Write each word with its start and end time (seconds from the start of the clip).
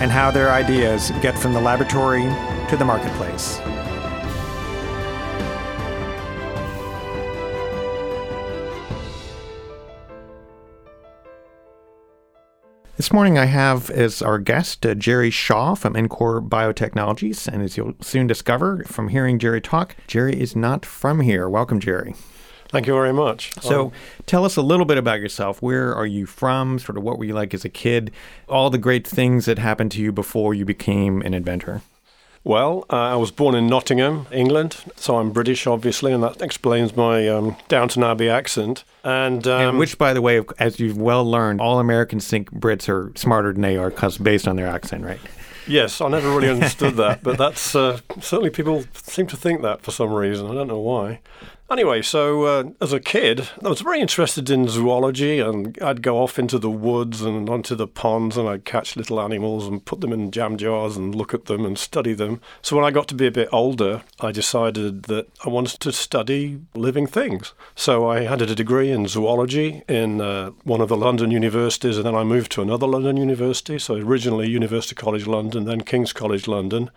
and 0.00 0.10
how 0.10 0.30
their 0.30 0.50
ideas 0.50 1.10
get 1.22 1.38
from 1.38 1.52
the 1.52 1.60
laboratory 1.60 2.24
to 2.68 2.76
the 2.76 2.84
marketplace. 2.84 3.60
This 12.96 13.12
morning, 13.12 13.36
I 13.36 13.46
have 13.46 13.90
as 13.90 14.22
our 14.22 14.38
guest 14.38 14.86
uh, 14.86 14.94
Gerry 14.94 15.28
Shaw 15.30 15.74
from 15.74 15.94
EnCor 15.94 16.48
Biotechnologies. 16.48 17.46
And 17.46 17.60
as 17.60 17.76
you'll 17.76 17.94
soon 18.00 18.26
discover 18.26 18.84
from 18.84 19.08
hearing 19.08 19.38
Gerry 19.38 19.60
talk, 19.60 19.96
Gerry 20.06 20.40
is 20.40 20.54
not 20.54 20.86
from 20.86 21.20
here. 21.20 21.48
Welcome, 21.48 21.80
Gerry. 21.80 22.14
Thank 22.74 22.88
you 22.88 22.94
very 22.94 23.12
much. 23.12 23.52
So, 23.62 23.86
um, 23.86 23.92
tell 24.26 24.44
us 24.44 24.56
a 24.56 24.60
little 24.60 24.84
bit 24.84 24.98
about 24.98 25.20
yourself. 25.20 25.62
Where 25.62 25.94
are 25.94 26.06
you 26.06 26.26
from? 26.26 26.80
Sort 26.80 26.98
of 26.98 27.04
what 27.04 27.18
were 27.18 27.24
you 27.24 27.32
like 27.32 27.54
as 27.54 27.64
a 27.64 27.68
kid? 27.68 28.10
All 28.48 28.68
the 28.68 28.78
great 28.78 29.06
things 29.06 29.44
that 29.44 29.60
happened 29.60 29.92
to 29.92 30.00
you 30.00 30.10
before 30.10 30.54
you 30.54 30.64
became 30.64 31.22
an 31.22 31.34
inventor. 31.34 31.82
Well, 32.42 32.84
uh, 32.90 32.96
I 32.96 33.14
was 33.14 33.30
born 33.30 33.54
in 33.54 33.68
Nottingham, 33.68 34.26
England, 34.32 34.84
so 34.96 35.18
I'm 35.18 35.30
British, 35.30 35.68
obviously, 35.68 36.12
and 36.12 36.20
that 36.24 36.42
explains 36.42 36.96
my 36.96 37.28
um, 37.28 37.56
Downton 37.68 38.02
Abbey 38.02 38.28
accent. 38.28 38.82
And, 39.04 39.46
um, 39.46 39.68
and, 39.68 39.78
which, 39.78 39.96
by 39.96 40.12
the 40.12 40.20
way, 40.20 40.42
as 40.58 40.80
you've 40.80 40.98
well 40.98 41.24
learned, 41.24 41.60
all 41.60 41.78
Americans 41.78 42.26
think 42.26 42.50
Brits 42.50 42.88
are 42.88 43.16
smarter 43.16 43.52
than 43.52 43.62
they 43.62 43.76
are 43.76 43.88
because 43.88 44.18
based 44.18 44.48
on 44.48 44.56
their 44.56 44.66
accent, 44.66 45.04
right? 45.04 45.20
Yes, 45.68 46.00
I 46.00 46.08
never 46.08 46.28
really 46.28 46.50
understood 46.50 46.96
that, 46.96 47.22
but 47.22 47.38
that's 47.38 47.76
uh, 47.76 48.00
certainly 48.20 48.50
people 48.50 48.84
seem 48.94 49.28
to 49.28 49.36
think 49.36 49.62
that 49.62 49.82
for 49.82 49.92
some 49.92 50.12
reason. 50.12 50.50
I 50.50 50.54
don't 50.54 50.66
know 50.66 50.80
why. 50.80 51.20
Anyway, 51.70 52.02
so 52.02 52.42
uh, 52.42 52.64
as 52.82 52.92
a 52.92 53.00
kid, 53.00 53.48
I 53.64 53.68
was 53.70 53.80
very 53.80 53.98
interested 53.98 54.50
in 54.50 54.68
zoology, 54.68 55.40
and 55.40 55.76
I'd 55.80 56.02
go 56.02 56.18
off 56.18 56.38
into 56.38 56.58
the 56.58 56.70
woods 56.70 57.22
and 57.22 57.48
onto 57.48 57.74
the 57.74 57.86
ponds, 57.86 58.36
and 58.36 58.46
I'd 58.46 58.66
catch 58.66 58.96
little 58.96 59.18
animals 59.18 59.66
and 59.66 59.84
put 59.84 60.02
them 60.02 60.12
in 60.12 60.30
jam 60.30 60.58
jars 60.58 60.98
and 60.98 61.14
look 61.14 61.32
at 61.32 61.46
them 61.46 61.64
and 61.64 61.78
study 61.78 62.12
them. 62.12 62.42
So 62.60 62.76
when 62.76 62.84
I 62.84 62.90
got 62.90 63.08
to 63.08 63.14
be 63.14 63.26
a 63.26 63.30
bit 63.30 63.48
older, 63.50 64.02
I 64.20 64.30
decided 64.30 65.04
that 65.04 65.26
I 65.46 65.48
wanted 65.48 65.80
to 65.80 65.92
study 65.92 66.60
living 66.74 67.06
things. 67.06 67.54
So 67.74 68.10
I 68.10 68.24
had 68.24 68.42
a 68.42 68.54
degree 68.54 68.90
in 68.90 69.08
zoology 69.08 69.84
in 69.88 70.20
uh, 70.20 70.50
one 70.64 70.82
of 70.82 70.90
the 70.90 70.98
London 70.98 71.30
universities, 71.30 71.96
and 71.96 72.04
then 72.04 72.14
I 72.14 72.24
moved 72.24 72.52
to 72.52 72.62
another 72.62 72.86
London 72.86 73.16
university. 73.16 73.78
So 73.78 73.94
originally 73.94 74.50
University 74.50 74.94
College 74.94 75.26
London, 75.26 75.64
then 75.64 75.80
King's 75.80 76.12
College 76.12 76.46
London. 76.46 76.90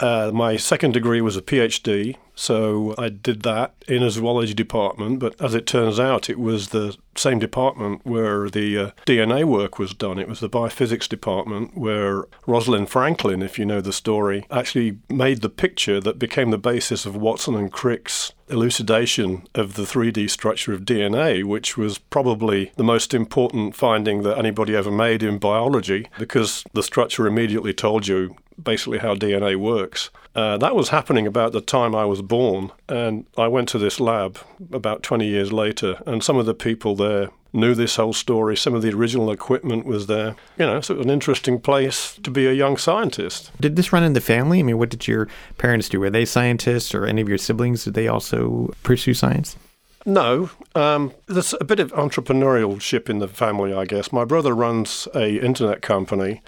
Uh, 0.00 0.30
my 0.34 0.56
second 0.56 0.92
degree 0.92 1.20
was 1.20 1.36
a 1.36 1.42
PhD, 1.42 2.16
so 2.34 2.94
I 2.98 3.08
did 3.08 3.42
that 3.42 3.74
in 3.86 4.02
a 4.02 4.10
zoology 4.10 4.54
department. 4.54 5.20
But 5.20 5.40
as 5.40 5.54
it 5.54 5.66
turns 5.66 6.00
out, 6.00 6.28
it 6.28 6.40
was 6.40 6.70
the 6.70 6.96
same 7.14 7.38
department 7.38 8.00
where 8.04 8.48
the 8.50 8.78
uh, 8.78 8.90
DNA 9.06 9.44
work 9.44 9.78
was 9.78 9.94
done. 9.94 10.18
It 10.18 10.28
was 10.28 10.40
the 10.40 10.48
biophysics 10.48 11.08
department 11.08 11.76
where 11.76 12.24
Rosalind 12.46 12.88
Franklin, 12.88 13.42
if 13.42 13.58
you 13.58 13.64
know 13.64 13.80
the 13.80 13.92
story, 13.92 14.46
actually 14.50 14.98
made 15.08 15.40
the 15.40 15.48
picture 15.48 16.00
that 16.00 16.18
became 16.18 16.50
the 16.50 16.58
basis 16.58 17.06
of 17.06 17.14
Watson 17.14 17.54
and 17.54 17.70
Crick's 17.70 18.32
elucidation 18.48 19.46
of 19.54 19.74
the 19.74 19.82
3D 19.82 20.28
structure 20.28 20.72
of 20.72 20.82
DNA, 20.82 21.44
which 21.44 21.76
was 21.76 21.98
probably 21.98 22.72
the 22.76 22.84
most 22.84 23.14
important 23.14 23.76
finding 23.76 24.22
that 24.22 24.38
anybody 24.38 24.74
ever 24.74 24.90
made 24.90 25.22
in 25.22 25.38
biology 25.38 26.08
because 26.18 26.64
the 26.72 26.82
structure 26.82 27.26
immediately 27.26 27.72
told 27.72 28.08
you 28.08 28.36
basically 28.62 28.98
how 28.98 29.14
DNA 29.14 29.56
works. 29.56 30.10
Uh, 30.34 30.56
that 30.58 30.74
was 30.74 30.88
happening 30.88 31.26
about 31.26 31.52
the 31.52 31.60
time 31.60 31.94
I 31.94 32.04
was 32.04 32.22
born, 32.22 32.72
and 32.88 33.26
I 33.36 33.48
went 33.48 33.68
to 33.70 33.78
this 33.78 34.00
lab 34.00 34.38
about 34.72 35.02
20 35.02 35.26
years 35.26 35.52
later, 35.52 36.00
and 36.06 36.24
some 36.24 36.38
of 36.38 36.46
the 36.46 36.54
people 36.54 36.96
there 36.96 37.28
knew 37.52 37.74
this 37.74 37.96
whole 37.96 38.14
story. 38.14 38.56
Some 38.56 38.74
of 38.74 38.82
the 38.82 38.90
original 38.90 39.30
equipment 39.30 39.84
was 39.84 40.06
there. 40.06 40.36
You 40.58 40.66
know, 40.66 40.80
so 40.80 40.94
it 40.94 40.98
was 40.98 41.06
an 41.06 41.12
interesting 41.12 41.60
place 41.60 42.16
to 42.22 42.30
be 42.30 42.46
a 42.46 42.52
young 42.52 42.78
scientist. 42.78 43.50
Did 43.60 43.76
this 43.76 43.92
run 43.92 44.02
in 44.02 44.14
the 44.14 44.20
family? 44.20 44.60
I 44.60 44.62
mean, 44.62 44.78
what 44.78 44.88
did 44.88 45.06
your 45.06 45.28
parents 45.58 45.88
do? 45.88 46.00
Were 46.00 46.10
they 46.10 46.24
scientists, 46.24 46.94
or 46.94 47.04
any 47.04 47.20
of 47.20 47.28
your 47.28 47.38
siblings? 47.38 47.84
Did 47.84 47.94
they 47.94 48.08
also 48.08 48.72
pursue 48.82 49.14
science? 49.14 49.56
No, 50.04 50.50
um, 50.74 51.12
there's 51.26 51.54
a 51.60 51.64
bit 51.64 51.78
of 51.78 51.92
entrepreneurship 51.92 53.08
in 53.08 53.18
the 53.18 53.28
family, 53.28 53.72
I 53.72 53.84
guess. 53.84 54.12
My 54.12 54.24
brother 54.24 54.54
runs 54.54 55.06
a 55.14 55.38
internet 55.38 55.80
company, 55.80 56.42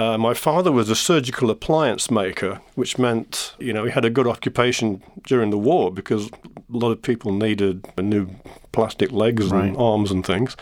uh, 0.00 0.16
my 0.16 0.32
father 0.32 0.72
was 0.72 0.88
a 0.88 0.96
surgical 0.96 1.50
appliance 1.50 2.10
maker, 2.10 2.60
which 2.74 2.98
meant, 2.98 3.54
you 3.58 3.72
know, 3.72 3.84
he 3.84 3.90
had 3.90 4.04
a 4.04 4.10
good 4.10 4.26
occupation 4.26 5.02
during 5.24 5.50
the 5.50 5.58
war 5.58 5.92
because 5.92 6.28
a 6.28 6.30
lot 6.68 6.90
of 6.90 7.02
people 7.02 7.32
needed 7.32 7.86
new 7.98 8.28
plastic 8.72 9.12
legs 9.12 9.48
right. 9.48 9.66
and 9.66 9.76
arms 9.76 10.10
and 10.10 10.24
things. 10.24 10.56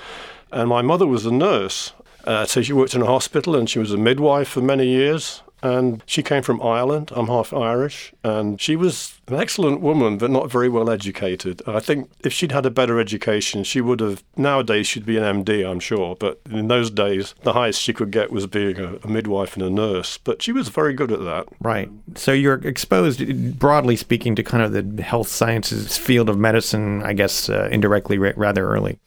And 0.50 0.68
my 0.68 0.82
mother 0.82 1.06
was 1.06 1.24
a 1.24 1.30
nurse. 1.30 1.92
Uh, 2.24 2.46
so 2.46 2.62
she 2.62 2.72
worked 2.72 2.96
in 2.96 3.02
a 3.02 3.06
hospital 3.06 3.54
and 3.54 3.70
she 3.70 3.78
was 3.78 3.92
a 3.92 3.96
midwife 3.96 4.48
for 4.48 4.60
many 4.60 4.88
years 4.88 5.42
and 5.62 6.02
she 6.06 6.22
came 6.22 6.42
from 6.42 6.62
Ireland. 6.62 7.10
I'm 7.14 7.26
half 7.26 7.52
Irish, 7.52 8.12
and 8.22 8.60
she 8.60 8.76
was 8.76 9.20
an 9.26 9.34
excellent 9.34 9.80
woman, 9.80 10.18
but 10.18 10.30
not 10.30 10.50
very 10.50 10.68
well 10.68 10.88
educated. 10.88 11.62
I 11.66 11.80
think 11.80 12.10
if 12.20 12.32
she'd 12.32 12.52
had 12.52 12.66
a 12.66 12.70
better 12.70 13.00
education, 13.00 13.64
she 13.64 13.80
would 13.80 14.00
have. 14.00 14.22
Nowadays, 14.36 14.86
she'd 14.86 15.06
be 15.06 15.16
an 15.16 15.44
MD, 15.44 15.68
I'm 15.68 15.80
sure, 15.80 16.16
but 16.16 16.40
in 16.50 16.68
those 16.68 16.90
days, 16.90 17.34
the 17.42 17.52
highest 17.52 17.80
she 17.80 17.92
could 17.92 18.10
get 18.10 18.30
was 18.30 18.46
being 18.46 18.78
a, 18.78 18.96
a 18.96 19.08
midwife 19.08 19.54
and 19.54 19.62
a 19.62 19.70
nurse. 19.70 20.18
But 20.18 20.42
she 20.42 20.52
was 20.52 20.68
very 20.68 20.94
good 20.94 21.12
at 21.12 21.24
that. 21.24 21.46
Right. 21.60 21.90
So 22.14 22.32
you're 22.32 22.66
exposed, 22.66 23.58
broadly 23.58 23.96
speaking, 23.96 24.34
to 24.36 24.42
kind 24.42 24.62
of 24.62 24.96
the 24.96 25.02
health 25.02 25.28
sciences 25.28 25.98
field 25.98 26.28
of 26.28 26.38
medicine, 26.38 27.02
I 27.02 27.12
guess, 27.12 27.48
uh, 27.48 27.68
indirectly 27.70 28.18
rather 28.18 28.68
early. 28.68 28.98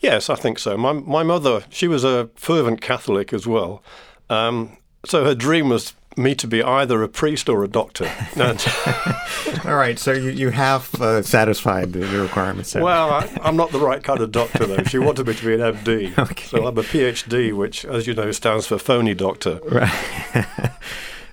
Yes, 0.00 0.28
I 0.28 0.34
think 0.34 0.58
so. 0.58 0.76
My 0.76 0.92
my 0.92 1.22
mother, 1.22 1.64
she 1.70 1.88
was 1.88 2.04
a 2.04 2.28
fervent 2.34 2.82
Catholic 2.82 3.32
as 3.32 3.46
well. 3.46 3.82
Um, 4.28 4.76
so 5.06 5.24
her 5.24 5.34
dream 5.34 5.68
was 5.68 5.94
me 6.16 6.34
to 6.34 6.46
be 6.46 6.62
either 6.62 7.02
a 7.02 7.08
priest 7.08 7.48
or 7.48 7.64
a 7.64 7.68
doctor. 7.68 8.04
All 9.64 9.76
right, 9.76 9.98
so 9.98 10.12
you, 10.12 10.30
you 10.30 10.50
have 10.50 10.94
uh, 11.00 11.22
satisfied 11.22 11.92
the, 11.92 12.00
the 12.00 12.20
requirements. 12.20 12.72
There. 12.72 12.82
Well, 12.82 13.10
I, 13.10 13.48
am 13.48 13.56
not 13.56 13.72
the 13.72 13.80
right 13.80 14.02
kind 14.02 14.20
of 14.20 14.32
doctor, 14.32 14.66
though. 14.66 14.82
She 14.84 14.98
wanted 14.98 15.26
me 15.26 15.34
to 15.34 15.44
be 15.44 15.54
an 15.54 15.60
MD. 15.60 16.14
Okay. 16.24 16.44
So 16.44 16.66
I'm 16.66 16.78
a 16.78 16.82
PhD, 16.82 17.52
which, 17.52 17.84
as 17.84 18.06
you 18.06 18.14
know, 18.14 18.30
stands 18.32 18.66
for 18.66 18.78
phony 18.78 19.14
doctor. 19.14 19.60
Right. 19.64 19.92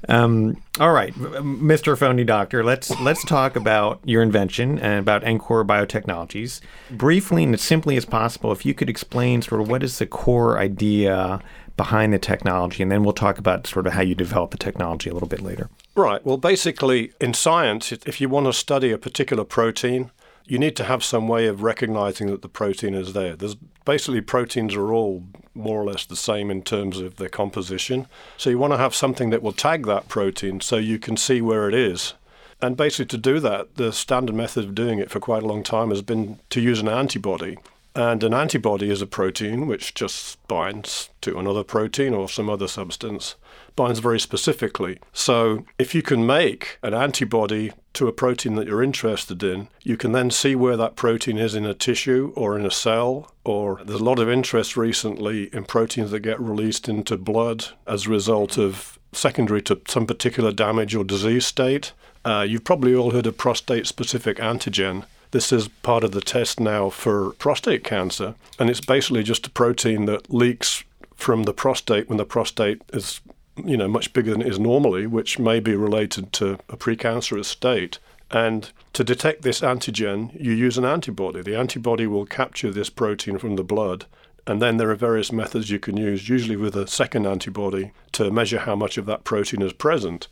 Um, 0.10 0.58
all 0.80 0.92
right, 0.92 1.14
Mr. 1.14 1.98
Phony 1.98 2.24
Doctor, 2.24 2.64
let's 2.64 3.00
let's 3.00 3.24
talk 3.24 3.56
about 3.56 4.00
your 4.04 4.24
invention 4.24 4.80
and 4.80 5.00
about 5.00 5.22
EnCor 5.24 5.66
Biotechnologies. 5.66 6.60
Briefly 6.90 7.44
and 7.44 7.54
as 7.54 7.62
simply 7.62 7.98
as 7.98 8.06
possible, 8.06 8.52
if 8.52 8.66
you 8.66 8.74
could 8.74 8.90
explain 8.90 9.42
sort 9.42 9.62
of 9.62 9.70
what 9.70 9.84
is 9.84 10.00
the 10.00 10.08
core 10.08 10.58
idea 10.58 11.40
behind 11.78 12.14
the 12.14 12.20
technology, 12.20 12.84
and 12.84 12.92
then 12.92 13.04
we'll 13.04 13.14
talk 13.14 13.38
about 13.38 13.68
sort 13.68 13.88
of 13.88 13.94
how 13.94 14.02
you 14.02 14.16
develop 14.16 14.52
the 14.52 14.58
technology 14.58 15.10
a 15.10 15.14
little 15.14 15.28
bit 15.28 15.42
later. 15.42 15.70
Right. 15.96 16.26
Well, 16.26 16.38
basically, 16.38 17.12
in 17.20 17.34
science, 17.34 17.92
if 17.92 18.22
you 18.22 18.30
want 18.30 18.46
to 18.48 18.54
study 18.54 18.92
a 18.92 18.98
particular 18.98 19.44
protein, 19.44 20.12
you 20.46 20.58
need 20.58 20.76
to 20.76 20.84
have 20.84 21.04
some 21.04 21.28
way 21.28 21.48
of 21.48 21.64
recognizing 21.64 22.28
that 22.28 22.42
the 22.42 22.50
protein 22.50 22.94
is 22.94 23.14
there. 23.14 23.36
There's 23.36 23.56
basically 23.86 24.22
proteins 24.22 24.76
are 24.76 24.94
all 24.94 25.24
more 25.54 25.82
or 25.82 25.86
less 25.86 26.06
the 26.06 26.16
same 26.16 26.50
in 26.50 26.62
terms 26.62 27.00
of 27.00 27.18
their 27.18 27.30
composition. 27.30 28.08
So 28.38 28.50
you 28.50 28.58
want 28.58 28.74
to 28.74 28.78
have 28.78 28.96
something 28.96 29.30
that 29.30 29.42
will 29.42 29.54
tag 29.54 29.86
that 29.86 30.08
protein 30.08 30.62
so 30.62 30.78
you 30.78 31.00
can 31.00 31.18
see 31.18 31.42
where 31.42 31.68
it 31.68 31.76
is. 31.76 32.14
And 32.62 32.78
basically, 32.78 33.08
to 33.08 33.18
do 33.18 33.40
that, 33.40 33.76
the 33.76 33.92
standard 33.92 34.36
method 34.36 34.66
of 34.66 34.76
doing 34.76 35.00
it 35.00 35.10
for 35.10 35.20
quite 35.20 35.44
a 35.44 35.48
long 35.48 35.64
time 35.64 35.90
has 35.90 36.02
been 36.02 36.40
to 36.52 36.62
use 36.62 36.80
an 36.80 36.88
antibody. 36.88 37.58
And 37.94 38.24
an 38.24 38.34
antibody 38.34 38.90
is 38.90 39.02
a 39.02 39.08
protein 39.08 39.68
which 39.68 39.94
just 39.94 40.46
binds 40.48 41.10
to 41.22 41.38
another 41.38 41.64
protein 41.64 42.14
or 42.14 42.30
some 42.30 42.50
other 42.50 42.68
substance, 42.68 43.36
binds 43.76 44.00
very 44.00 44.20
specifically. 44.20 45.00
So 45.12 45.66
if 45.78 45.94
you 45.94 46.02
can 46.02 46.26
make 46.26 46.78
an 46.84 46.94
antibody 46.94 47.74
to 47.94 48.08
a 48.08 48.14
protein 48.14 48.56
that 48.56 48.68
you're 48.68 48.82
interested 48.84 49.44
in, 49.44 49.68
you 49.84 49.98
can 49.98 50.14
then 50.14 50.32
see 50.32 50.56
where 50.56 50.78
that 50.78 50.96
protein 50.96 51.38
is 51.38 51.54
in 51.54 51.66
a 51.66 51.74
tissue 51.74 52.32
or 52.36 52.58
in 52.58 52.66
a 52.66 52.72
cell. 52.72 53.34
Or 53.44 53.82
there's 53.84 54.00
a 54.00 54.06
lot 54.06 54.20
of 54.20 54.30
interest 54.30 54.78
recently 54.78 55.54
in 55.54 55.66
proteins 55.66 56.12
that 56.12 56.22
get 56.22 56.40
released 56.40 56.88
into 56.88 57.18
blood 57.18 57.66
as 57.86 58.08
a 58.08 58.10
result 58.10 58.58
of 58.58 59.00
secondary 59.12 59.62
to 59.64 59.82
some 59.88 60.06
particular 60.06 60.54
damage 60.54 60.96
or 60.96 61.04
disease 61.04 61.46
state. 61.46 61.92
Uh, 62.24 62.46
you've 62.48 62.64
probably 62.64 62.96
all 62.96 63.12
heard 63.12 63.28
of 63.28 63.38
prostate 63.38 63.88
specific 63.88 64.38
antigen. 64.38 65.04
This 65.32 65.54
is 65.54 65.70
part 65.70 66.04
of 66.04 66.12
the 66.12 66.22
test 66.22 66.60
now 66.60 66.90
for 66.90 67.32
prostate 67.32 67.84
cancer, 67.84 68.36
and 68.60 68.70
it's 68.70 68.82
basically 68.82 69.24
just 69.24 69.48
a 69.48 69.50
protein 69.50 70.06
that 70.06 70.34
leaks 70.34 70.84
from 71.16 71.44
the 71.44 71.54
prostate 71.54 72.10
when 72.10 72.18
the 72.18 72.26
prostate 72.26 72.82
is 72.94 73.22
you 73.66 73.78
know, 73.78 73.88
much 73.88 74.14
bigger 74.14 74.32
than 74.32 74.42
it 74.42 74.48
is 74.48 74.60
normally, 74.60 75.08
which 75.08 75.40
may 75.40 75.60
be 75.60 75.76
related 75.76 76.34
to 76.34 76.54
a 76.70 76.78
precancerous 76.78 77.46
state. 77.46 78.00
And 78.30 78.72
to 78.94 79.04
detect 79.04 79.42
this 79.42 79.62
antigen, 79.62 80.32
you 80.40 80.52
use 80.52 80.78
an 80.78 80.86
antibody. 80.86 81.42
The 81.42 81.58
antibody 81.58 82.08
will 82.08 82.26
capture 82.26 82.72
this 82.72 82.90
protein 82.90 83.38
from 83.38 83.56
the 83.56 83.64
blood. 83.64 84.06
And 84.48 84.62
then 84.62 84.78
there 84.78 84.90
are 84.90 84.96
various 84.96 85.32
methods 85.32 85.70
you 85.70 85.80
can 85.80 85.98
use, 85.98 86.30
usually 86.30 86.56
with 86.56 86.76
a 86.76 86.88
second 86.88 87.28
antibody, 87.28 87.92
to 88.14 88.32
measure 88.32 88.60
how 88.60 88.76
much 88.76 88.98
of 88.98 89.06
that 89.06 89.24
protein 89.24 89.62
is 89.62 89.74
present. 89.74 90.28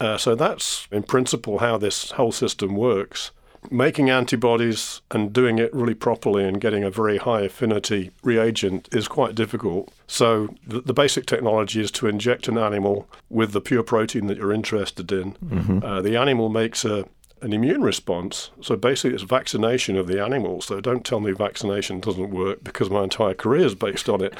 Uh, 0.00 0.18
so 0.18 0.34
that's, 0.34 0.88
in 0.90 1.02
principle, 1.02 1.58
how 1.58 1.78
this 1.78 2.12
whole 2.12 2.32
system 2.32 2.74
works 2.74 3.30
making 3.70 4.10
antibodies 4.10 5.00
and 5.10 5.32
doing 5.32 5.58
it 5.58 5.72
really 5.74 5.94
properly 5.94 6.44
and 6.44 6.60
getting 6.60 6.84
a 6.84 6.90
very 6.90 7.18
high 7.18 7.42
affinity 7.42 8.10
reagent 8.22 8.88
is 8.92 9.08
quite 9.08 9.34
difficult. 9.34 9.92
So 10.06 10.54
the, 10.66 10.80
the 10.80 10.94
basic 10.94 11.26
technology 11.26 11.80
is 11.80 11.90
to 11.92 12.06
inject 12.06 12.48
an 12.48 12.58
animal 12.58 13.08
with 13.30 13.52
the 13.52 13.60
pure 13.60 13.82
protein 13.82 14.26
that 14.26 14.38
you're 14.38 14.52
interested 14.52 15.10
in. 15.12 15.32
Mm-hmm. 15.34 15.84
Uh, 15.84 16.02
the 16.02 16.16
animal 16.16 16.48
makes 16.48 16.84
a 16.84 17.06
an 17.44 17.52
immune 17.52 17.82
response. 17.82 18.50
So 18.62 18.74
basically, 18.74 19.14
it's 19.14 19.22
vaccination 19.22 19.96
of 19.96 20.06
the 20.06 20.22
animal. 20.24 20.62
So 20.62 20.80
don't 20.80 21.04
tell 21.04 21.20
me 21.20 21.32
vaccination 21.32 22.00
doesn't 22.00 22.30
work 22.30 22.64
because 22.64 22.88
my 22.88 23.04
entire 23.04 23.34
career 23.34 23.66
is 23.66 23.74
based 23.74 24.08
on 24.08 24.22
it. 24.22 24.34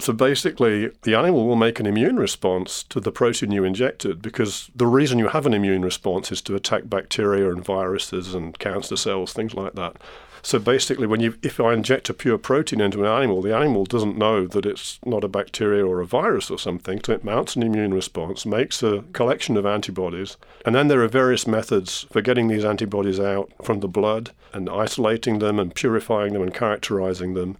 So 0.00 0.12
basically, 0.12 0.90
the 1.02 1.16
animal 1.16 1.46
will 1.46 1.56
make 1.56 1.80
an 1.80 1.86
immune 1.86 2.18
response 2.18 2.84
to 2.84 3.00
the 3.00 3.10
protein 3.10 3.50
you 3.50 3.64
injected 3.64 4.22
because 4.22 4.70
the 4.74 4.86
reason 4.86 5.18
you 5.18 5.28
have 5.28 5.44
an 5.44 5.54
immune 5.54 5.84
response 5.84 6.30
is 6.30 6.40
to 6.42 6.54
attack 6.54 6.84
bacteria 6.86 7.50
and 7.50 7.64
viruses 7.64 8.32
and 8.32 8.56
cancer 8.58 8.96
cells, 8.96 9.32
things 9.32 9.54
like 9.54 9.74
that. 9.74 9.96
So 10.40 10.60
basically, 10.60 11.08
when 11.08 11.18
you 11.18 11.36
if 11.42 11.58
I 11.58 11.74
inject 11.74 12.08
a 12.08 12.14
pure 12.14 12.38
protein 12.38 12.80
into 12.80 13.00
an 13.00 13.10
animal, 13.10 13.42
the 13.42 13.54
animal 13.54 13.84
doesn't 13.84 14.16
know 14.16 14.46
that 14.46 14.64
it's 14.64 15.00
not 15.04 15.24
a 15.24 15.28
bacteria 15.28 15.84
or 15.84 16.00
a 16.00 16.06
virus 16.06 16.48
or 16.48 16.60
something. 16.60 17.00
So 17.04 17.12
it 17.12 17.24
mounts 17.24 17.56
an 17.56 17.64
immune 17.64 17.92
response, 17.92 18.46
makes 18.46 18.82
a 18.84 19.02
collection 19.12 19.56
of 19.56 19.66
antibodies, 19.66 20.36
and 20.64 20.76
then 20.76 20.86
there 20.86 21.02
are 21.02 21.08
various 21.08 21.48
methods 21.48 22.06
for 22.12 22.22
getting 22.22 22.46
these 22.46 22.64
antibodies 22.64 23.18
out 23.18 23.52
from 23.62 23.80
the 23.80 23.88
blood 23.88 24.30
and 24.52 24.70
isolating 24.70 25.40
them 25.40 25.58
and 25.58 25.74
purifying 25.74 26.34
them 26.34 26.42
and 26.42 26.54
characterizing 26.54 27.34
them 27.34 27.56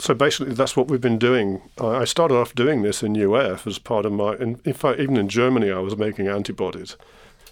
so 0.00 0.14
basically, 0.14 0.54
that's 0.54 0.76
what 0.76 0.88
we've 0.88 1.00
been 1.00 1.18
doing. 1.18 1.60
I 1.78 2.04
started 2.04 2.34
off 2.34 2.54
doing 2.54 2.82
this 2.82 3.02
in 3.02 3.20
UF 3.20 3.66
as 3.66 3.78
part 3.78 4.06
of 4.06 4.12
my. 4.12 4.34
In, 4.36 4.60
in, 4.64 4.72
fact, 4.72 4.98
even 4.98 5.16
in 5.16 5.28
Germany, 5.28 5.70
I 5.70 5.78
was 5.78 5.96
making 5.96 6.26
antibodies 6.26 6.96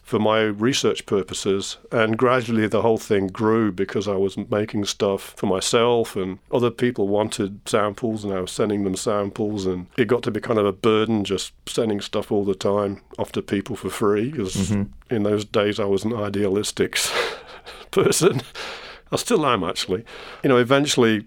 for 0.03 0.19
my 0.19 0.41
research 0.41 1.05
purposes, 1.05 1.77
and 1.93 2.17
gradually 2.17 2.67
the 2.67 2.81
whole 2.81 2.97
thing 2.97 3.27
grew 3.27 3.71
because 3.71 4.09
I 4.09 4.15
was 4.15 4.39
making 4.39 4.87
stuff 4.87 5.35
for 5.37 5.45
myself, 5.45 6.17
and 6.17 6.39
other 6.51 6.71
people 6.71 7.09
wanted 7.09 7.61
samples, 7.69 8.25
and 8.25 8.33
I 8.33 8.41
was 8.41 8.51
sending 8.51 8.85
them 8.85 8.97
samples, 8.97 9.67
and 9.67 9.87
it 9.99 10.09
got 10.09 10.23
to 10.23 10.31
be 10.31 10.41
kind 10.41 10.59
of 10.59 10.65
a 10.65 10.73
burden 10.73 11.25
just 11.25 11.53
sending 11.67 12.01
stuff 12.01 12.33
all 12.33 12.47
the 12.47 12.55
time 12.55 13.03
off 13.19 13.33
to 13.33 13.43
people 13.43 13.77
for 13.77 13.91
free. 13.91 14.31
Because 14.31 14.57
mm-hmm. 14.57 15.15
in 15.15 15.25
those 15.25 15.45
days, 15.45 15.79
I 15.79 15.85
was 15.85 16.05
an 16.05 16.15
idealistic 16.15 16.99
person. 17.91 18.41
I 19.13 19.17
still 19.17 19.45
am 19.45 19.63
actually. 19.63 20.07
You 20.43 20.49
know, 20.49 20.57
eventually 20.57 21.27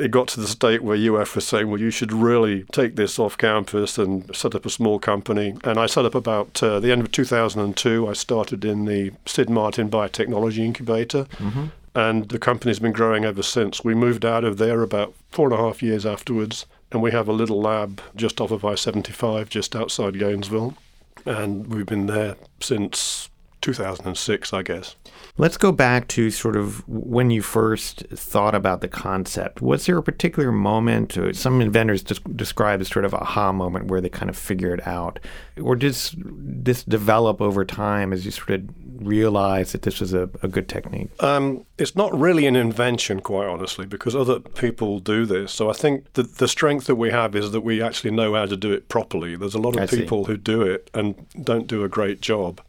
it 0.00 0.10
got 0.10 0.28
to 0.28 0.40
the 0.40 0.48
state 0.48 0.82
where 0.82 0.96
UF 0.96 1.34
was 1.34 1.46
saying, 1.46 1.68
well, 1.68 1.80
you 1.80 1.90
should 1.90 2.12
really 2.12 2.64
take 2.72 2.96
this 2.96 3.18
off 3.18 3.36
campus 3.36 3.98
and 3.98 4.34
set 4.34 4.54
up 4.54 4.64
a 4.64 4.70
small 4.70 4.98
company. 4.98 5.54
And 5.62 5.78
I 5.78 5.86
set 5.86 6.04
up 6.04 6.14
about 6.14 6.62
uh, 6.62 6.80
the 6.80 6.90
end 6.90 7.02
of 7.02 7.12
2002. 7.12 8.08
I 8.08 8.12
started 8.14 8.64
in 8.64 8.86
the 8.86 9.12
Sid 9.26 9.50
Martin 9.50 9.90
Biotechnology 9.90 10.58
Incubator. 10.58 11.24
Mm-hmm. 11.24 11.66
And 11.94 12.28
the 12.28 12.38
company's 12.38 12.78
been 12.78 12.92
growing 12.92 13.24
ever 13.24 13.42
since. 13.42 13.84
We 13.84 13.94
moved 13.94 14.24
out 14.24 14.44
of 14.44 14.58
there 14.58 14.82
about 14.82 15.12
four 15.30 15.46
and 15.46 15.54
a 15.54 15.62
half 15.62 15.82
years 15.82 16.06
afterwards. 16.06 16.66
And 16.92 17.02
we 17.02 17.10
have 17.12 17.28
a 17.28 17.32
little 17.32 17.60
lab 17.60 18.00
just 18.16 18.40
off 18.40 18.50
of 18.50 18.64
I 18.64 18.74
75, 18.74 19.48
just 19.48 19.76
outside 19.76 20.18
Gainesville. 20.18 20.74
And 21.26 21.66
we've 21.66 21.86
been 21.86 22.06
there 22.06 22.36
since 22.60 23.28
2006, 23.60 24.52
I 24.52 24.62
guess. 24.62 24.96
Let's 25.40 25.56
go 25.56 25.72
back 25.72 26.06
to 26.08 26.30
sort 26.30 26.54
of 26.54 26.86
when 26.86 27.30
you 27.30 27.40
first 27.40 28.04
thought 28.10 28.54
about 28.54 28.82
the 28.82 28.88
concept. 28.88 29.62
Was 29.62 29.86
there 29.86 29.96
a 29.96 30.02
particular 30.02 30.52
moment, 30.52 31.16
or 31.16 31.32
some 31.32 31.62
inventors 31.62 32.02
describe 32.02 32.82
as 32.82 32.88
sort 32.88 33.06
of 33.06 33.14
aha 33.14 33.50
moment 33.50 33.86
where 33.86 34.02
they 34.02 34.10
kind 34.10 34.28
of 34.28 34.36
figure 34.36 34.74
it 34.74 34.86
out? 34.86 35.18
Or 35.58 35.76
does 35.76 36.14
this 36.18 36.84
develop 36.84 37.40
over 37.40 37.64
time 37.64 38.12
as 38.12 38.26
you 38.26 38.32
sort 38.32 38.50
of 38.50 38.68
realize 38.96 39.72
that 39.72 39.80
this 39.80 39.98
was 39.98 40.12
a, 40.12 40.28
a 40.42 40.48
good 40.48 40.68
technique? 40.68 41.08
Um, 41.20 41.64
it's 41.78 41.96
not 41.96 42.12
really 42.14 42.44
an 42.44 42.54
invention, 42.54 43.20
quite 43.20 43.46
honestly, 43.46 43.86
because 43.86 44.14
other 44.14 44.40
people 44.40 44.98
do 44.98 45.24
this. 45.24 45.52
So 45.52 45.70
I 45.70 45.72
think 45.72 46.12
that 46.12 46.36
the 46.36 46.48
strength 46.48 46.86
that 46.86 46.96
we 46.96 47.12
have 47.12 47.34
is 47.34 47.52
that 47.52 47.62
we 47.62 47.80
actually 47.80 48.10
know 48.10 48.34
how 48.34 48.44
to 48.44 48.58
do 48.58 48.72
it 48.72 48.90
properly. 48.90 49.36
There's 49.36 49.54
a 49.54 49.58
lot 49.58 49.74
of 49.74 49.84
I 49.84 49.86
people 49.86 50.26
see. 50.26 50.32
who 50.32 50.36
do 50.36 50.60
it 50.60 50.90
and 50.92 51.14
don't 51.42 51.66
do 51.66 51.82
a 51.82 51.88
great 51.88 52.20
job. 52.20 52.60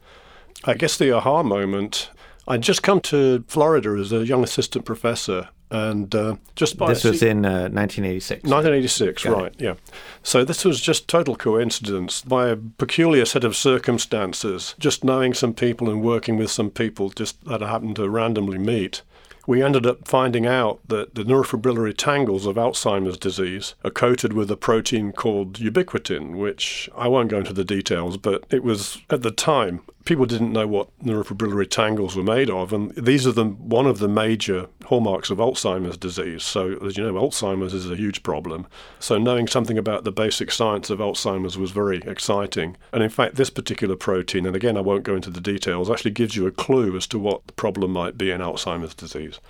I 0.64 0.72
guess 0.72 0.96
the 0.96 1.14
aha 1.14 1.42
moment. 1.42 2.08
I'd 2.48 2.62
just 2.62 2.82
come 2.82 3.00
to 3.02 3.44
Florida 3.46 3.90
as 3.90 4.12
a 4.12 4.26
young 4.26 4.42
assistant 4.42 4.84
professor, 4.84 5.48
and 5.70 6.14
uh, 6.14 6.36
just 6.56 6.76
by 6.76 6.88
this 6.88 7.04
was 7.04 7.22
in 7.22 7.46
uh, 7.46 7.70
1986. 7.70 8.42
1986, 8.42 9.24
Got 9.24 9.32
right? 9.32 9.52
It. 9.52 9.60
Yeah. 9.60 9.74
So 10.22 10.44
this 10.44 10.64
was 10.64 10.80
just 10.80 11.08
total 11.08 11.36
coincidence 11.36 12.22
by 12.22 12.48
a 12.48 12.56
peculiar 12.56 13.24
set 13.24 13.44
of 13.44 13.56
circumstances. 13.56 14.74
Just 14.78 15.04
knowing 15.04 15.34
some 15.34 15.54
people 15.54 15.88
and 15.88 16.02
working 16.02 16.36
with 16.36 16.50
some 16.50 16.70
people, 16.70 17.10
just 17.10 17.44
that 17.44 17.62
I 17.62 17.70
happened 17.70 17.96
to 17.96 18.08
randomly 18.08 18.58
meet 18.58 19.02
we 19.46 19.62
ended 19.62 19.86
up 19.86 20.06
finding 20.06 20.46
out 20.46 20.80
that 20.88 21.14
the 21.14 21.24
neurofibrillary 21.24 21.96
tangles 21.96 22.46
of 22.46 22.56
Alzheimer's 22.56 23.18
disease 23.18 23.74
are 23.84 23.90
coated 23.90 24.32
with 24.32 24.50
a 24.50 24.56
protein 24.56 25.12
called 25.12 25.54
ubiquitin, 25.54 26.36
which 26.36 26.88
I 26.96 27.08
won't 27.08 27.30
go 27.30 27.38
into 27.38 27.52
the 27.52 27.64
details, 27.64 28.16
but 28.16 28.44
it 28.50 28.62
was 28.62 28.98
at 29.10 29.22
the 29.22 29.30
time 29.30 29.80
people 30.04 30.26
didn't 30.26 30.52
know 30.52 30.66
what 30.66 30.88
neurofibrillary 31.00 31.68
tangles 31.68 32.16
were 32.16 32.22
made 32.22 32.50
of, 32.50 32.72
and 32.72 32.94
these 32.94 33.26
are 33.26 33.32
the 33.32 33.44
one 33.44 33.86
of 33.86 33.98
the 33.98 34.08
major 34.08 34.68
hallmarks 34.86 35.30
of 35.30 35.38
Alzheimer's 35.38 35.96
disease. 35.96 36.42
So, 36.42 36.76
as 36.84 36.96
you 36.96 37.04
know, 37.04 37.14
Alzheimer's 37.14 37.74
is 37.74 37.90
a 37.90 37.96
huge 37.96 38.22
problem. 38.22 38.66
So, 38.98 39.18
knowing 39.18 39.46
something 39.46 39.78
about 39.78 40.04
the 40.04 40.12
basic 40.12 40.50
science 40.50 40.90
of 40.90 40.98
Alzheimer's 40.98 41.58
was 41.58 41.70
very 41.70 41.98
exciting. 41.98 42.76
And 42.92 43.02
in 43.02 43.10
fact, 43.10 43.36
this 43.36 43.50
particular 43.50 43.96
protein, 43.96 44.46
and 44.46 44.56
again, 44.56 44.76
I 44.76 44.80
won't 44.80 45.04
go 45.04 45.14
into 45.14 45.30
the 45.30 45.40
details, 45.40 45.90
actually 45.90 46.12
gives 46.12 46.36
you 46.36 46.46
a 46.46 46.52
clue 46.52 46.96
as 46.96 47.06
to 47.08 47.18
what 47.18 47.46
the 47.46 47.52
problem 47.52 47.92
might 47.92 48.18
be 48.18 48.30
in 48.30 48.40
Alzheimer's 48.40 48.94
disease. 48.94 49.40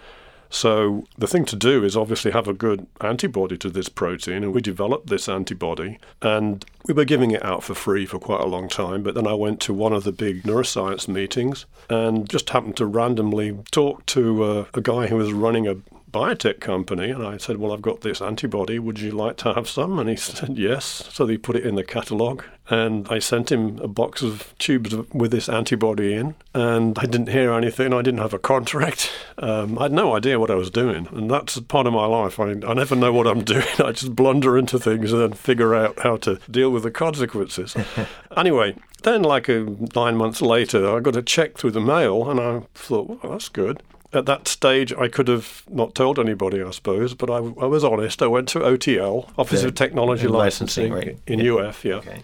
So 0.53 1.05
the 1.17 1.27
thing 1.27 1.47
to 1.47 1.57
do 1.57 1.83
is 1.83 1.97
obviously 1.97 2.31
have 2.31 2.47
a 2.47 2.53
good 2.53 2.87
antibody 3.01 3.57
to 3.57 3.71
this 3.71 3.89
protein, 3.89 4.45
and 4.45 4.53
we 4.53 4.61
developed 4.61 5.07
this 5.07 5.27
antibody, 5.27 5.99
and 6.21 6.63
we 6.87 6.93
were 6.93 7.07
giving 7.07 7.31
it 7.31 7.43
out 7.43 7.65
for 7.65 7.75
free 7.75 8.05
for 8.05 8.19
quite 8.19 8.43
a 8.43 8.47
long 8.47 8.69
time. 8.69 9.03
But 9.03 9.15
then 9.15 9.27
I 9.27 9.33
went 9.33 9.61
to 9.61 9.73
one 9.73 9.95
of 9.95 10.05
the 10.05 10.13
big 10.13 10.43
neuroscience 10.43 11.09
meetings 11.09 11.65
and 11.89 12.29
just 12.29 12.51
happened 12.51 12.77
to 12.77 12.87
randomly 12.87 13.59
talk 13.71 14.05
to 14.07 14.45
uh, 14.45 14.65
a 14.75 14.83
guy 14.83 15.07
who 15.07 15.17
was 15.17 15.33
running 15.33 15.67
a 15.67 15.77
biotech 16.13 16.61
company. 16.61 17.11
And 17.11 17.27
I 17.27 17.39
said, 17.39 17.57
Well, 17.57 17.73
I've 17.73 17.83
got 17.83 18.03
this 18.03 18.21
antibody. 18.21 18.79
Would 18.79 19.01
you 19.01 19.11
like 19.11 19.37
to 19.39 19.55
have 19.55 19.69
some? 19.69 19.99
And 19.99 20.09
he 20.09 20.17
said, 20.17 20.59
Yes. 20.59 21.09
So 21.11 21.27
they 21.27 21.37
put 21.37 21.57
it 21.57 21.67
in 21.67 21.75
the 21.75 21.85
catalogue. 21.85 22.45
And 22.69 23.09
I 23.09 23.19
sent 23.19 23.51
him 23.51 23.79
a 23.81 23.89
box 23.89 24.23
of 24.23 24.55
tubes 24.59 24.95
with 25.13 25.33
this 25.33 25.49
antibody 25.49 26.15
in. 26.15 26.37
And 26.55 26.97
I 26.99 27.07
didn't 27.07 27.29
hear 27.29 27.53
anything. 27.53 27.93
I 27.93 28.03
didn't 28.03 28.21
have 28.21 28.33
a 28.33 28.39
contract. 28.39 29.11
Um, 29.39 29.79
I 29.79 29.85
had 29.85 29.93
no 29.93 30.15
idea 30.15 30.39
what 30.39 30.51
I 30.51 30.55
was 30.55 30.71
doing. 30.71 31.09
And 31.11 31.31
that's 31.31 31.59
part 31.61 31.87
of 31.87 31.93
my 31.93 32.07
life. 32.07 32.39
I, 32.39 32.51
I 32.51 32.75
never 32.75 32.95
know 32.95 33.13
what 33.13 33.27
I'm 33.27 33.43
doing. 33.45 33.67
I 33.79 33.93
just 33.93 34.15
blunder 34.15 34.57
into 34.57 34.79
things 34.79 35.13
and 35.13 35.21
then 35.21 35.33
figure 35.33 35.75
out 35.75 35.99
how 36.01 36.19
to 36.19 36.39
deal 36.51 36.71
with 36.71 36.85
the 36.85 36.91
consequences. 36.91 37.77
anyway, 38.37 38.77
then, 39.03 39.23
like 39.23 39.49
a, 39.49 39.67
nine 39.97 40.17
months 40.17 40.41
later, 40.41 40.97
I 40.97 41.01
got 41.01 41.17
a 41.17 41.23
check 41.23 41.59
through 41.59 41.73
the 41.73 41.81
mail, 41.81 42.31
and 42.31 42.39
I 42.39 42.61
thought, 42.75 43.09
well, 43.09 43.33
that's 43.33 43.49
good 43.49 43.83
at 44.13 44.27
that 44.27 44.47
stage, 44.49 44.93
I 44.93 45.09
could 45.09 45.29
have 45.29 45.63
not 45.71 45.95
told 45.95 46.19
anybody, 46.19 46.63
I 46.63 46.71
suppose, 46.71 47.15
but 47.15 47.31
I, 47.31 47.37
I 47.37 47.67
was 47.67 47.83
honest. 47.83 48.23
I 48.23 48.27
went 48.27 48.49
to 48.51 48.59
OTL, 48.59 49.31
Office 49.39 49.63
the, 49.63 49.69
of 49.69 49.75
Technology 49.75 50.29
Licensing, 50.29 50.93
licensing 50.93 51.15
right. 51.15 51.19
in 51.27 51.41
yeah. 51.41 51.55
UF, 51.55 51.85
yeah. 51.85 51.95
Okay. 51.95 52.23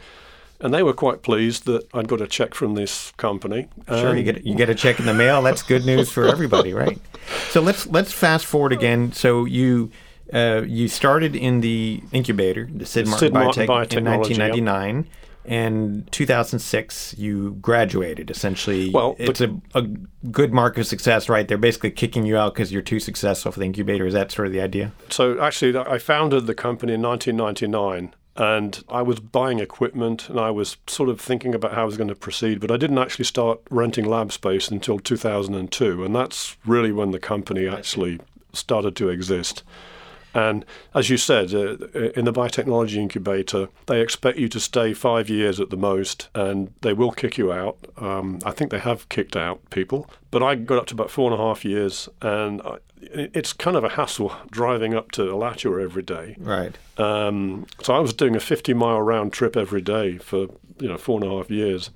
And 0.60 0.74
they 0.74 0.82
were 0.82 0.92
quite 0.92 1.22
pleased 1.22 1.66
that 1.66 1.86
I'd 1.94 2.08
got 2.08 2.20
a 2.20 2.26
check 2.26 2.52
from 2.52 2.74
this 2.74 3.12
company. 3.12 3.68
Sure, 3.86 4.16
you 4.16 4.24
get 4.24 4.44
you 4.44 4.56
get 4.56 4.68
a 4.68 4.74
check 4.74 4.98
in 4.98 5.06
the 5.06 5.14
mail. 5.14 5.40
That's 5.40 5.62
good 5.62 5.86
news 5.86 6.10
for 6.10 6.26
everybody, 6.26 6.72
right? 6.72 6.98
So 7.50 7.60
let's 7.60 7.86
let's 7.86 8.10
fast 8.10 8.46
forward 8.46 8.72
again. 8.72 9.12
So 9.12 9.44
you 9.44 9.90
uh, 10.32 10.62
you 10.66 10.88
started 10.88 11.36
in 11.36 11.60
the 11.60 12.02
incubator, 12.10 12.66
the 12.72 12.86
Sid 12.86 13.06
Martin, 13.06 13.26
Sid 13.26 13.34
Martin 13.34 13.66
Biotech, 13.66 13.98
in 13.98 14.04
1999. 14.04 14.96
Yep 14.96 15.06
and 15.48 16.10
2006 16.12 17.14
you 17.18 17.52
graduated 17.60 18.30
essentially. 18.30 18.90
Well 18.90 19.16
it's 19.18 19.40
a, 19.40 19.60
a 19.74 19.82
good 20.30 20.52
mark 20.52 20.78
of 20.78 20.86
success 20.86 21.28
right? 21.28 21.46
They're 21.46 21.58
basically 21.58 21.90
kicking 21.90 22.24
you 22.26 22.36
out 22.36 22.54
because 22.54 22.72
you're 22.72 22.82
too 22.82 23.00
successful 23.00 23.52
for 23.52 23.58
the 23.58 23.66
incubator. 23.66 24.06
Is 24.06 24.14
that 24.14 24.30
sort 24.30 24.46
of 24.46 24.52
the 24.52 24.60
idea? 24.60 24.92
So 25.10 25.40
actually 25.40 25.76
i 25.78 25.98
founded 25.98 26.46
the 26.46 26.54
company 26.54 26.94
in 26.94 27.02
1999 27.02 28.14
and 28.38 28.84
I 28.88 29.02
was 29.02 29.18
buying 29.18 29.58
equipment 29.58 30.28
and 30.28 30.38
I 30.38 30.50
was 30.50 30.76
sort 30.86 31.08
of 31.08 31.20
thinking 31.20 31.54
about 31.54 31.72
how 31.72 31.82
I 31.82 31.84
was 31.84 31.96
going 31.96 32.08
to 32.08 32.14
proceed, 32.14 32.60
but 32.60 32.70
I 32.70 32.76
didn't 32.76 32.98
actually 32.98 33.24
start 33.24 33.60
renting 33.68 34.04
lab 34.04 34.32
space 34.32 34.68
until 34.68 35.00
2002, 35.00 36.04
and 36.04 36.14
that's 36.14 36.56
really 36.64 36.92
when 36.92 37.10
the 37.10 37.18
company 37.18 37.66
actually 37.66 38.20
started 38.52 38.94
to 38.96 39.08
exist. 39.08 39.64
And 40.34 40.64
as 40.94 41.10
you 41.10 41.16
said, 41.16 41.54
uh, 41.54 41.76
in 42.14 42.24
the 42.24 42.32
biotechnology 42.32 42.96
incubator, 42.96 43.68
they 43.86 44.00
expect 44.00 44.38
you 44.38 44.48
to 44.48 44.60
stay 44.60 44.92
five 44.92 45.28
years 45.28 45.60
at 45.60 45.70
the 45.70 45.76
most, 45.76 46.28
and 46.34 46.72
they 46.82 46.92
will 46.92 47.12
kick 47.12 47.38
you 47.38 47.52
out. 47.52 47.78
Um, 47.96 48.38
I 48.44 48.50
think 48.50 48.70
they 48.70 48.78
have 48.78 49.08
kicked 49.08 49.36
out 49.36 49.68
people, 49.70 50.08
but 50.30 50.42
I 50.42 50.54
got 50.54 50.78
up 50.78 50.86
to 50.86 50.94
about 50.94 51.10
four 51.10 51.30
and 51.30 51.40
a 51.40 51.42
half 51.42 51.64
years, 51.64 52.08
and 52.20 52.60
I, 52.62 52.78
it's 53.00 53.52
kind 53.52 53.76
of 53.76 53.84
a 53.84 53.90
hassle 53.90 54.34
driving 54.50 54.94
up 54.94 55.12
to 55.12 55.30
Alachua 55.30 55.82
every 55.82 56.02
day. 56.02 56.36
Right. 56.38 56.76
Um, 56.98 57.66
so 57.82 57.94
I 57.94 58.00
was 58.00 58.12
doing 58.12 58.36
a 58.36 58.40
50 58.40 58.74
mile 58.74 59.00
round 59.00 59.32
trip 59.32 59.56
every 59.56 59.80
day 59.80 60.18
for 60.18 60.48
you 60.78 60.88
know 60.88 60.98
four 60.98 61.20
and 61.20 61.30
a 61.30 61.34
half 61.36 61.50
years, 61.50 61.90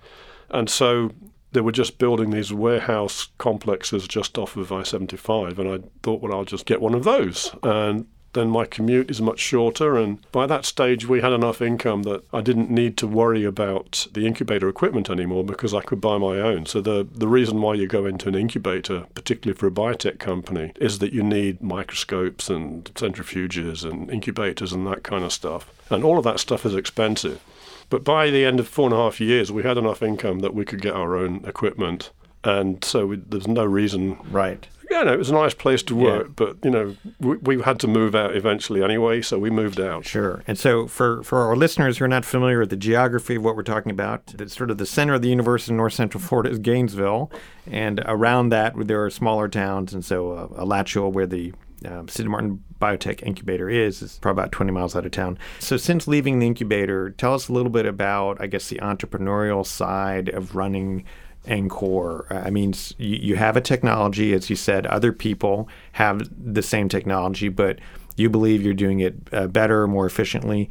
and 0.50 0.70
so 0.70 1.12
they 1.52 1.60
were 1.60 1.72
just 1.72 1.98
building 1.98 2.30
these 2.30 2.52
warehouse 2.52 3.28
complexes 3.36 4.08
just 4.08 4.38
off 4.38 4.56
of 4.56 4.72
I-75, 4.72 5.58
and 5.58 5.68
I 5.68 5.86
thought, 6.02 6.22
well, 6.22 6.32
I'll 6.32 6.44
just 6.44 6.64
get 6.66 6.80
one 6.80 6.94
of 6.94 7.04
those, 7.04 7.54
and 7.62 8.06
then 8.32 8.48
my 8.48 8.64
commute 8.64 9.10
is 9.10 9.20
much 9.20 9.38
shorter. 9.38 9.96
And 9.96 10.18
by 10.32 10.46
that 10.46 10.64
stage, 10.64 11.06
we 11.06 11.20
had 11.20 11.32
enough 11.32 11.60
income 11.60 12.04
that 12.04 12.24
I 12.32 12.40
didn't 12.40 12.70
need 12.70 12.96
to 12.98 13.06
worry 13.06 13.44
about 13.44 14.06
the 14.12 14.26
incubator 14.26 14.68
equipment 14.68 15.10
anymore 15.10 15.44
because 15.44 15.74
I 15.74 15.82
could 15.82 16.00
buy 16.00 16.18
my 16.18 16.38
own. 16.38 16.66
So 16.66 16.80
the, 16.80 17.06
the 17.10 17.28
reason 17.28 17.60
why 17.60 17.74
you 17.74 17.86
go 17.86 18.06
into 18.06 18.28
an 18.28 18.34
incubator, 18.34 19.06
particularly 19.14 19.58
for 19.58 19.66
a 19.66 19.70
biotech 19.70 20.18
company, 20.18 20.72
is 20.76 20.98
that 21.00 21.12
you 21.12 21.22
need 21.22 21.62
microscopes 21.62 22.48
and 22.48 22.84
centrifuges 22.94 23.88
and 23.88 24.10
incubators 24.10 24.72
and 24.72 24.86
that 24.86 25.02
kind 25.02 25.24
of 25.24 25.32
stuff. 25.32 25.70
And 25.90 26.04
all 26.04 26.18
of 26.18 26.24
that 26.24 26.40
stuff 26.40 26.64
is 26.64 26.74
expensive. 26.74 27.40
But 27.90 28.04
by 28.04 28.30
the 28.30 28.46
end 28.46 28.58
of 28.58 28.68
four 28.68 28.86
and 28.86 28.94
a 28.94 28.96
half 28.96 29.20
years, 29.20 29.52
we 29.52 29.64
had 29.64 29.76
enough 29.76 30.02
income 30.02 30.38
that 30.38 30.54
we 30.54 30.64
could 30.64 30.80
get 30.80 30.94
our 30.94 31.14
own 31.14 31.44
equipment. 31.44 32.10
And 32.44 32.84
so 32.84 33.14
there's 33.16 33.49
no 33.49 33.64
reason 33.64 34.18
right 34.30 34.66
yeah, 34.92 35.02
no, 35.04 35.12
it 35.14 35.18
was 35.18 35.30
a 35.30 35.34
nice 35.34 35.54
place 35.54 35.82
to 35.84 35.96
work, 35.96 36.26
yeah. 36.26 36.32
but 36.37 36.56
you 36.62 36.70
know, 36.70 36.96
we, 37.18 37.37
we, 37.38 37.62
had 37.62 37.80
to 37.80 37.88
move 37.88 38.14
out 38.14 38.37
eventually 38.37 38.82
anyway, 38.82 39.22
so 39.22 39.38
we 39.38 39.49
moved 39.49 39.80
out. 39.80 40.04
Sure. 40.04 40.42
And 40.46 40.58
so, 40.58 40.87
for 40.87 41.22
for 41.22 41.38
our 41.38 41.56
listeners 41.56 41.99
who 41.99 42.04
are 42.04 42.08
not 42.08 42.26
familiar 42.26 42.58
with 42.58 42.70
the 42.70 42.76
geography 42.76 43.37
of 43.37 43.42
what 43.42 43.56
we're 43.56 43.62
talking 43.62 43.90
about, 43.90 44.26
the, 44.26 44.49
sort 44.50 44.70
of 44.70 44.76
the 44.76 44.84
center 44.84 45.14
of 45.14 45.22
the 45.22 45.30
universe 45.30 45.68
in 45.68 45.76
north 45.78 45.94
central 45.94 46.22
Florida 46.22 46.50
is 46.50 46.58
Gainesville, 46.58 47.30
and 47.66 48.02
around 48.04 48.50
that 48.50 48.75
there 48.87 49.02
are 49.02 49.11
smaller 49.11 49.49
towns, 49.49 49.94
and 49.94 50.04
so 50.04 50.32
uh, 50.32 50.49
Alachua, 50.61 51.08
where 51.08 51.26
the 51.26 51.54
um, 51.87 52.06
Sid 52.08 52.26
Martin 52.26 52.62
Biotech 52.80 53.22
Incubator 53.22 53.70
is, 53.70 54.02
is 54.02 54.18
probably 54.20 54.42
about 54.42 54.52
20 54.52 54.72
miles 54.72 54.94
out 54.94 55.06
of 55.06 55.12
town. 55.12 55.38
So, 55.58 55.76
since 55.76 56.06
leaving 56.06 56.38
the 56.38 56.46
incubator, 56.46 57.11
tell 57.11 57.34
us 57.34 57.49
a 57.49 57.52
little 57.52 57.70
bit 57.70 57.87
about, 57.87 58.40
I 58.40 58.46
guess, 58.46 58.68
the 58.68 58.76
entrepreneurial 58.76 59.64
side 59.64 60.28
of 60.28 60.54
running 60.54 61.04
EnCor. 61.46 62.30
I 62.30 62.50
mean, 62.50 62.75
you, 62.99 63.37
have 63.37 63.56
a 63.56 63.61
technology, 63.61 64.32
as 64.32 64.49
you 64.49 64.56
said, 64.56 64.87
other 64.87 65.12
people 65.12 65.68
have 65.92 66.28
the 66.38 66.62
same 66.62 66.88
technology, 66.88 67.49
but 67.49 67.78
you 68.16 68.30
believe 68.30 68.62
you're 68.62 68.75
doing 68.75 69.00
it 69.00 69.14
uh, 69.32 69.46
better, 69.46 69.87
more 69.87 70.06
efficiently. 70.06 70.70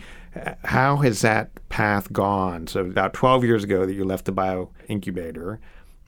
How 0.63 0.97
has 0.97 1.21
that 1.21 1.49
path 1.69 2.13
gone? 2.13 2.67
So, 2.67 2.81
about 2.81 3.13
12 3.13 3.43
years 3.43 3.63
ago 3.63 3.85
that 3.85 3.93
you 3.93 4.05
left 4.05 4.25
the 4.25 4.31
bio 4.31 4.69
incubator, 4.87 5.59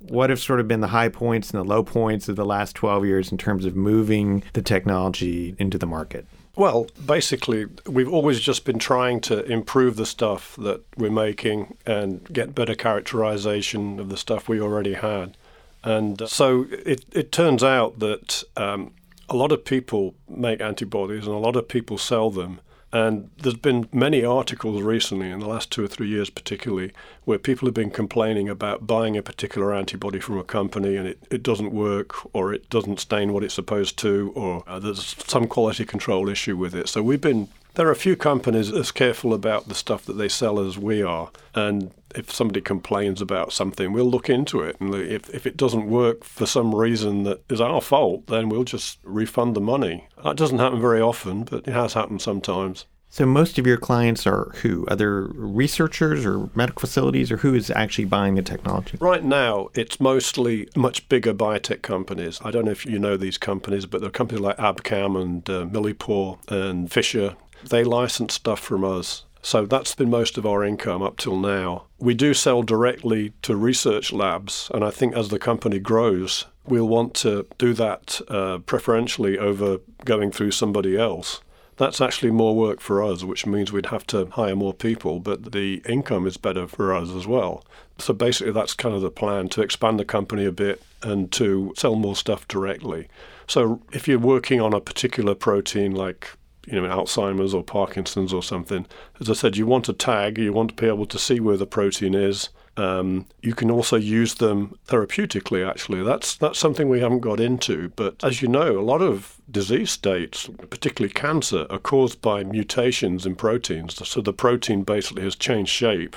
what 0.10 0.30
have 0.30 0.40
sort 0.40 0.60
of 0.60 0.68
been 0.68 0.82
the 0.82 0.88
high 0.88 1.10
points 1.10 1.52
and 1.52 1.60
the 1.60 1.64
low 1.64 1.84
points 1.84 2.28
of 2.30 2.36
the 2.36 2.46
last 2.46 2.76
12 2.76 3.06
years 3.06 3.32
in 3.32 3.38
terms 3.38 3.66
of 3.66 3.76
moving 3.76 4.44
the 4.54 4.62
technology 4.62 5.56
into 5.58 5.78
the 5.78 5.86
market? 5.86 6.26
Well, 6.56 6.88
basically, 7.04 7.66
we've 7.88 8.12
always 8.12 8.40
just 8.40 8.64
been 8.64 8.78
trying 8.78 9.22
to 9.22 9.44
improve 9.46 9.96
the 9.96 10.06
stuff 10.06 10.56
that 10.58 10.82
we're 10.96 11.10
making 11.10 11.78
and 11.86 12.24
get 12.32 12.54
better 12.54 12.76
characterization 12.76 14.00
of 14.00 14.10
the 14.10 14.18
stuff 14.18 14.48
we 14.48 14.62
already 14.62 14.94
had. 14.94 15.36
And 15.84 16.22
uh, 16.22 16.28
so 16.28 16.68
it, 16.70 17.06
it 17.12 17.32
turns 17.32 17.64
out 17.64 18.00
that 18.00 18.44
um, 18.56 18.92
a 19.30 19.36
lot 19.36 19.52
of 19.52 19.66
people 19.66 20.14
make 20.30 20.62
antibodies 20.62 21.26
and 21.26 21.36
a 21.36 21.40
lot 21.40 21.56
of 21.56 21.68
people 21.68 21.98
sell 21.98 22.30
them. 22.30 22.60
And 22.94 23.32
there's 23.42 23.56
been 23.56 23.90
many 23.92 24.24
articles 24.24 24.84
recently, 24.84 25.32
in 25.32 25.40
the 25.40 25.48
last 25.48 25.72
two 25.72 25.84
or 25.84 25.88
three 25.88 26.08
years 26.08 26.30
particularly, 26.30 26.92
where 27.26 27.40
people 27.40 27.68
have 27.68 27.74
been 27.74 27.90
complaining 27.90 28.48
about 28.48 28.86
buying 28.86 29.18
a 29.18 29.24
particular 29.24 29.74
antibody 29.74 30.20
from 30.20 30.38
a 30.38 30.44
company 30.44 30.96
and 30.96 31.08
it, 31.08 31.18
it 31.32 31.42
doesn't 31.42 31.72
work 31.72 32.14
or 32.36 32.54
it 32.54 32.70
doesn't 32.70 33.00
stain 33.00 33.34
what 33.34 33.44
it's 33.44 33.56
supposed 33.56 33.98
to 33.98 34.32
or 34.36 34.64
uh, 34.68 34.78
there's 34.78 35.16
some 35.26 35.48
quality 35.48 35.86
control 35.86 36.30
issue 36.30 36.56
with 36.56 36.76
it. 36.76 36.88
So 36.88 37.02
we've 37.02 37.20
been 37.20 37.48
there 37.76 37.88
are 37.88 37.92
a 37.92 37.96
few 37.96 38.16
companies 38.16 38.72
as 38.72 38.92
careful 38.92 39.34
about 39.34 39.68
the 39.68 39.76
stuff 39.76 40.06
that 40.06 40.14
they 40.14 40.30
sell 40.30 40.60
as 40.60 40.78
we 40.78 41.02
are. 41.02 41.32
And 41.56 41.92
if 42.16 42.32
somebody 42.32 42.62
complains 42.62 43.22
about 43.22 43.52
something, 43.52 43.92
we'll 43.92 44.10
look 44.10 44.30
into 44.30 44.62
it. 44.62 44.80
And 44.80 44.94
if, 44.94 45.30
if 45.32 45.48
it 45.48 45.58
doesn't 45.58 45.90
work 45.90 46.24
for 46.24 46.46
some 46.46 46.76
reason 46.76 47.24
that 47.24 47.44
is 47.50 47.60
our 47.60 47.82
fault, 47.82 48.28
then 48.28 48.50
we'll 48.50 48.64
just 48.64 49.00
refund 49.04 49.56
the 49.56 49.62
money. 49.62 50.08
That 50.24 50.38
doesn't 50.38 50.60
happen 50.60 50.80
very 50.80 51.02
often, 51.02 51.44
but 51.44 51.68
it 51.68 51.74
has 51.74 51.94
happened 51.94 52.22
sometimes. 52.22 52.86
So 53.10 53.28
most 53.28 53.60
of 53.60 53.68
your 53.68 53.78
clients 53.78 54.26
are 54.26 54.52
who? 54.64 54.88
Other 54.88 55.28
researchers 55.36 56.26
or 56.26 56.50
medical 56.56 56.80
facilities, 56.80 57.32
or 57.32 57.38
who 57.38 57.54
is 57.54 57.70
actually 57.70 58.06
buying 58.06 58.34
the 58.34 58.42
technology? 58.42 58.98
Right 59.00 59.24
now, 59.24 59.70
it's 59.76 60.00
mostly 60.00 60.68
much 60.76 61.08
bigger 61.10 61.32
biotech 61.32 61.84
companies. 61.84 62.40
I 62.44 62.50
don't 62.50 62.66
know 62.66 62.72
if 62.72 62.88
you 62.88 62.98
know 62.98 63.16
these 63.16 63.38
companies, 63.38 63.86
but 63.86 64.02
there 64.02 64.08
are 64.08 64.12
companies 64.12 64.42
like 64.42 64.58
Abcam 64.58 65.22
and 65.22 65.48
uh, 65.48 65.66
Millipore 65.66 66.40
and 66.48 66.92
Fisher. 66.92 67.36
They 67.70 67.84
license 67.84 68.34
stuff 68.34 68.60
from 68.60 68.84
us. 68.84 69.26
So 69.42 69.66
that's 69.66 69.94
been 69.94 70.10
most 70.10 70.38
of 70.38 70.46
our 70.46 70.64
income 70.64 71.02
up 71.02 71.18
till 71.18 71.38
now. 71.38 71.84
We 72.00 72.14
do 72.14 72.34
sell 72.34 72.64
directly 72.64 73.34
to 73.42 73.58
research 73.58 74.14
labs, 74.14 74.72
and 74.74 74.86
I 74.86 74.90
think 74.90 75.16
as 75.16 75.30
the 75.30 75.40
company 75.40 75.80
grows, 75.80 76.46
we'll 76.66 76.88
want 76.88 77.14
to 77.16 77.46
do 77.58 77.74
that 77.74 78.22
uh, 78.30 78.60
preferentially 78.60 79.38
over 79.38 79.80
going 80.06 80.32
through 80.32 80.52
somebody 80.52 80.98
else. 80.98 81.42
That's 81.76 82.00
actually 82.00 82.32
more 82.32 82.56
work 82.56 82.80
for 82.80 83.04
us, 83.04 83.24
which 83.24 83.46
means 83.46 83.72
we'd 83.72 83.88
have 83.88 84.08
to 84.08 84.28
hire 84.28 84.56
more 84.56 84.74
people, 84.74 85.20
but 85.20 85.52
the 85.52 85.82
income 85.90 86.26
is 86.26 86.38
better 86.38 86.68
for 86.68 86.94
us 86.94 87.10
as 87.10 87.28
well. 87.28 87.66
So 87.98 88.14
basically, 88.14 88.54
that's 88.54 88.74
kind 88.74 88.96
of 88.96 89.02
the 89.02 89.12
plan 89.12 89.50
to 89.50 89.62
expand 89.62 90.00
the 90.00 90.06
company 90.06 90.46
a 90.46 90.52
bit 90.52 90.82
and 91.02 91.32
to 91.34 91.74
sell 91.76 91.96
more 91.96 92.16
stuff 92.16 92.48
directly. 92.48 93.10
So 93.48 93.82
if 93.92 94.08
you're 94.08 94.20
working 94.20 94.62
on 94.62 94.74
a 94.74 94.80
particular 94.80 95.36
protein 95.36 95.94
like 95.94 96.30
you 96.66 96.80
know, 96.80 96.88
Alzheimer's 96.88 97.54
or 97.54 97.64
Parkinson's 97.64 98.34
or 98.34 98.44
something, 98.44 98.86
as 99.20 99.30
I 99.30 99.34
said, 99.34 99.58
you 99.58 99.66
want 99.66 99.90
a 99.90 99.94
tag, 99.94 100.38
you 100.38 100.54
want 100.54 100.70
to 100.70 100.76
be 100.76 100.88
able 100.88 101.06
to 101.08 101.20
see 101.20 101.40
where 101.40 101.58
the 101.58 101.66
protein 101.66 102.14
is, 102.14 102.50
um, 102.76 103.28
you 103.42 103.54
can 103.54 103.70
also 103.70 103.98
use 103.98 104.36
them 104.36 104.78
therapeutically. 104.88 105.68
Actually, 105.68 106.04
that's 106.04 106.36
that's 106.36 106.58
something 106.58 106.90
we 106.90 107.02
haven't 107.02 107.20
got 107.20 107.40
into. 107.40 107.90
But 107.96 108.24
as 108.24 108.42
you 108.42 108.48
know, 108.48 108.80
a 108.80 108.82
lot 108.82 109.02
of 109.02 109.40
disease 109.52 109.92
states, 109.92 110.50
particularly 110.70 111.14
cancer, 111.14 111.68
are 111.70 111.80
caused 111.80 112.22
by 112.22 112.44
mutations 112.44 113.26
in 113.26 113.36
proteins. 113.36 114.08
So 114.08 114.22
the 114.22 114.34
protein 114.34 114.84
basically 114.84 115.24
has 115.24 115.36
changed 115.36 115.72
shape 115.72 116.16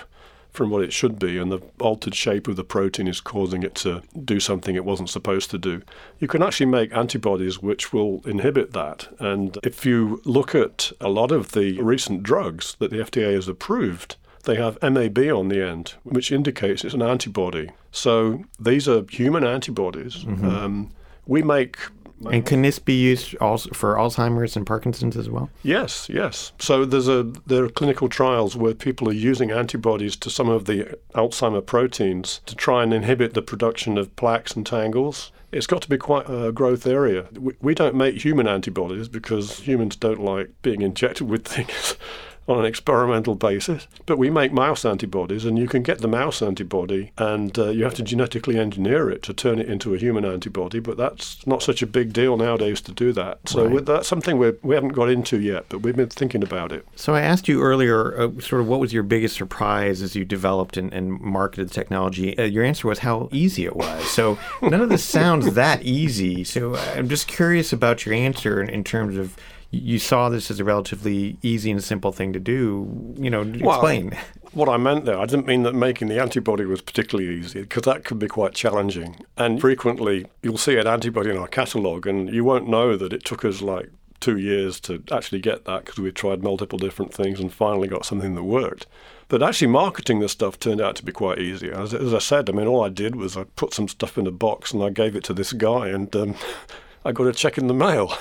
from 0.56 0.70
what 0.70 0.82
it 0.82 0.92
should 0.92 1.18
be, 1.18 1.38
and 1.38 1.52
the 1.52 1.60
altered 1.80 2.14
shape 2.14 2.48
of 2.48 2.56
the 2.56 2.64
protein 2.64 3.06
is 3.06 3.20
causing 3.20 3.62
it 3.62 3.75
to 3.76 4.02
do 4.25 4.40
something 4.40 4.75
it 4.75 4.84
wasn't 4.84 5.10
supposed 5.10 5.50
to 5.50 5.58
do. 5.58 5.82
You 6.18 6.28
can 6.28 6.42
actually 6.42 6.66
make 6.66 6.94
antibodies 6.94 7.60
which 7.60 7.92
will 7.92 8.22
inhibit 8.25 8.72
that. 8.72 9.08
And 9.18 9.58
if 9.62 9.84
you 9.86 10.20
look 10.25 10.54
at 10.54 10.92
a 11.00 11.08
lot 11.08 11.30
of 11.30 11.52
the 11.52 11.80
recent 11.80 12.22
drugs 12.22 12.76
that 12.78 12.90
the 12.90 12.98
FDA 12.98 13.34
has 13.34 13.48
approved, 13.48 14.16
they 14.44 14.56
have 14.56 14.78
MAB 14.80 15.18
on 15.18 15.48
the 15.48 15.62
end, 15.62 15.94
which 16.04 16.32
indicates 16.32 16.84
it's 16.84 16.94
an 16.94 17.02
antibody. 17.02 17.70
So 17.90 18.44
these 18.58 18.88
are 18.88 19.04
human 19.10 19.44
antibodies. 19.44 20.25
Mm-hmm. 20.25 20.48
Um, 20.48 20.90
we 21.26 21.42
make. 21.42 21.76
And 22.25 22.46
can 22.46 22.62
this 22.62 22.78
be 22.78 22.94
used 22.94 23.37
also 23.37 23.70
for 23.70 23.94
Alzheimer's 23.94 24.56
and 24.56 24.66
Parkinson's 24.66 25.16
as 25.16 25.28
well? 25.28 25.50
Yes, 25.62 26.08
yes. 26.08 26.52
So 26.58 26.85
there's 26.85 27.08
a 27.08 27.25
there 27.46 27.64
are 27.64 27.68
clinical 27.68 28.08
trials 28.08 28.56
where 28.56 28.75
people 28.75 29.08
are 29.08 29.12
using 29.12 29.50
antibodies 29.50 30.16
to 30.16 30.30
some 30.30 30.49
of 30.49 30.64
the 30.64 30.99
Alzheimer 31.14 31.64
proteins 31.64 32.40
to 32.46 32.54
try 32.54 32.82
and 32.82 32.94
inhibit 32.94 33.35
the 33.35 33.42
production 33.42 33.99
of 33.99 34.14
plaques 34.16 34.56
and 34.56 34.66
tangles. 34.66 35.30
It's 35.52 35.66
got 35.66 35.82
to 35.82 35.88
be 35.88 35.99
quite 35.99 36.28
a 36.28 36.52
growth 36.52 36.87
area. 36.87 37.26
We, 37.38 37.54
we 37.61 37.75
don't 37.75 37.94
make 37.94 38.25
human 38.25 38.49
antibodies 38.49 39.08
because 39.08 39.61
humans 39.61 39.96
don't 39.96 40.20
like 40.20 40.50
being 40.62 40.82
injected 40.82 41.28
with 41.28 41.46
things 41.46 41.96
on 42.48 42.58
an 42.58 42.64
experimental 42.64 43.34
basis. 43.34 43.88
But 44.06 44.18
we 44.18 44.30
make 44.30 44.52
mouse 44.52 44.84
antibodies, 44.84 45.44
and 45.44 45.58
you 45.58 45.68
can 45.68 45.82
get 45.82 45.98
the 45.98 46.08
mouse 46.08 46.42
antibody, 46.42 47.12
and 47.18 47.58
uh, 47.58 47.70
you 47.70 47.84
have 47.84 47.94
to 47.94 48.02
genetically 48.02 48.58
engineer 48.58 49.10
it 49.10 49.22
to 49.24 49.34
turn 49.34 49.58
it 49.58 49.68
into 49.68 49.94
a 49.94 49.98
human 49.98 50.24
antibody. 50.24 50.78
But 50.78 50.96
that's 50.96 51.46
not 51.46 51.62
such 51.62 51.82
a 51.82 51.86
big 51.86 52.12
deal 52.12 52.36
nowadays 52.36 52.80
to 52.82 52.92
do 52.92 53.12
that. 53.12 53.48
So 53.48 53.66
right. 53.66 53.84
that's 53.84 54.08
something 54.08 54.38
we 54.38 54.52
we 54.62 54.74
haven't 54.74 54.90
got 54.90 55.08
into 55.08 55.40
yet, 55.40 55.66
but 55.68 55.80
we've 55.80 55.96
been 55.96 56.08
thinking 56.08 56.42
about 56.42 56.72
it. 56.72 56.86
So 56.96 57.14
I 57.14 57.20
asked 57.20 57.48
you 57.48 57.62
earlier, 57.62 58.18
uh, 58.18 58.40
sort 58.40 58.60
of, 58.60 58.68
what 58.68 58.80
was 58.80 58.92
your 58.92 59.02
biggest 59.02 59.36
surprise 59.36 60.02
as 60.02 60.14
you 60.14 60.24
developed 60.24 60.76
and, 60.76 60.92
and 60.92 61.20
marketed 61.20 61.68
the 61.68 61.74
technology? 61.74 62.36
Uh, 62.38 62.44
your 62.44 62.64
answer 62.64 62.88
was 62.88 63.00
how 63.00 63.28
easy 63.32 63.64
it 63.64 63.76
was. 63.76 64.08
So 64.10 64.38
none 64.62 64.80
of 64.80 64.88
this 64.88 65.04
sounds 65.04 65.54
that 65.54 65.82
easy. 65.82 66.44
So 66.44 66.76
I'm 66.76 67.08
just 67.08 67.26
curious 67.26 67.72
about 67.72 68.06
your 68.06 68.14
answer 68.14 68.62
in, 68.62 68.68
in 68.68 68.84
terms 68.84 69.16
of 69.16 69.36
you 69.76 69.99
saw 69.99 70.28
this 70.28 70.50
as 70.50 70.61
a 70.61 70.64
relatively 70.64 71.38
easy 71.42 71.71
and 71.71 71.83
simple 71.83 72.12
thing 72.12 72.33
to 72.33 72.40
do. 72.40 73.14
You 73.16 73.30
know, 73.30 73.42
well, 73.61 73.76
explain. 73.76 74.16
What 74.52 74.68
I 74.68 74.76
meant 74.76 75.04
there, 75.04 75.18
I 75.18 75.26
didn't 75.26 75.47
mean 75.47 75.64
that 75.64 75.75
making 75.75 76.09
the 76.09 76.21
antibody 76.21 76.64
was 76.64 76.80
particularly 76.80 77.38
easy, 77.38 77.61
because 77.61 77.83
that 77.83 78.04
could 78.04 78.18
be 78.18 78.28
quite 78.28 78.54
challenging. 78.54 79.25
And 79.37 79.61
frequently, 79.61 80.26
you'll 80.42 80.59
see 80.59 80.78
an 80.78 80.87
antibody 80.87 81.30
in 81.30 81.37
our 81.37 81.49
catalogue, 81.49 82.06
and 82.06 82.33
you 82.33 82.45
won't 82.45 82.68
know 82.68 82.97
that 82.97 83.12
it 83.12 83.25
took 83.25 83.45
us 83.45 83.61
like 83.61 83.90
two 84.21 84.38
years 84.38 84.80
to 84.80 85.02
actually 85.12 85.40
get 85.40 85.64
that 85.66 85.85
because 85.85 85.99
we 85.99 86.11
tried 86.11 86.42
multiple 86.42 86.78
different 86.78 87.12
things 87.12 87.38
and 87.38 87.52
finally 87.52 87.88
got 87.88 88.06
something 88.06 88.35
that 88.35 88.42
worked. 88.42 88.87
But 89.28 89.42
actually, 89.42 89.68
marketing 89.68 90.21
this 90.21 90.33
stuff 90.33 90.59
turned 90.59 90.80
out 90.80 90.97
to 90.97 91.04
be 91.04 91.12
quite 91.12 91.38
easy. 91.38 91.71
As, 91.71 91.92
as 91.92 92.14
I 92.14 92.18
said, 92.18 92.49
I 92.49 92.52
mean, 92.52 92.66
all 92.66 92.83
I 92.85 92.88
did 92.88 93.16
was 93.16 93.37
I 93.37 93.45
put 93.56 93.75
some 93.75 93.88
stuff 93.88 94.16
in 94.16 94.26
a 94.26 94.30
box 94.30 94.73
and 94.73 94.83
I 94.83 94.90
gave 94.90 95.16
it 95.16 95.25
to 95.25 95.35
this 95.35 95.52
guy, 95.52 95.88
and 95.88 96.14
um, 96.14 96.35
I 97.04 97.12
got 97.12 97.26
a 97.26 97.33
check 97.33 97.59
in 97.59 97.66
the 97.66 97.75
mail. 97.75 98.12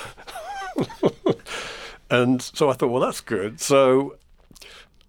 and 2.09 2.41
so 2.41 2.69
I 2.69 2.73
thought, 2.73 2.89
well, 2.89 3.01
that's 3.01 3.21
good. 3.21 3.59
So 3.59 4.17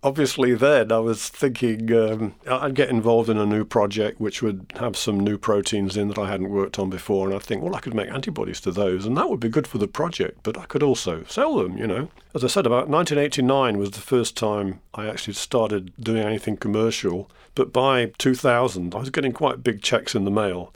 obviously 0.06 0.54
then 0.54 0.92
I 0.92 1.00
was 1.00 1.28
thinking 1.28 1.92
um, 1.92 2.34
I'd 2.46 2.76
get 2.76 2.90
involved 2.90 3.28
in 3.28 3.38
a 3.38 3.44
new 3.44 3.64
project 3.64 4.20
which 4.20 4.40
would 4.40 4.72
have 4.76 4.96
some 4.96 5.18
new 5.18 5.36
proteins 5.36 5.96
in 5.96 6.06
that 6.08 6.18
I 6.18 6.30
hadn't 6.30 6.50
worked 6.50 6.78
on 6.78 6.90
before, 6.90 7.26
and 7.26 7.34
I 7.34 7.40
think, 7.40 7.62
well, 7.62 7.74
I 7.74 7.80
could 7.80 7.94
make 7.94 8.08
antibodies 8.08 8.60
to 8.62 8.70
those, 8.70 9.04
and 9.04 9.16
that 9.16 9.28
would 9.28 9.40
be 9.40 9.48
good 9.48 9.66
for 9.66 9.78
the 9.78 9.88
project, 9.88 10.38
but 10.44 10.56
I 10.56 10.66
could 10.66 10.82
also 10.82 11.24
sell 11.24 11.56
them, 11.56 11.76
you 11.76 11.88
know. 11.88 12.08
As 12.34 12.44
I 12.44 12.46
said, 12.46 12.66
about 12.66 12.88
1989 12.88 13.78
was 13.78 13.90
the 13.90 14.00
first 14.00 14.36
time 14.36 14.80
I 14.94 15.08
actually 15.08 15.34
started 15.34 15.92
doing 15.98 16.22
anything 16.22 16.56
commercial, 16.56 17.28
but 17.56 17.72
by 17.72 18.12
2000 18.18 18.94
I 18.94 18.98
was 18.98 19.10
getting 19.10 19.32
quite 19.32 19.64
big 19.64 19.82
checks 19.82 20.14
in 20.14 20.24
the 20.24 20.30
mail. 20.30 20.72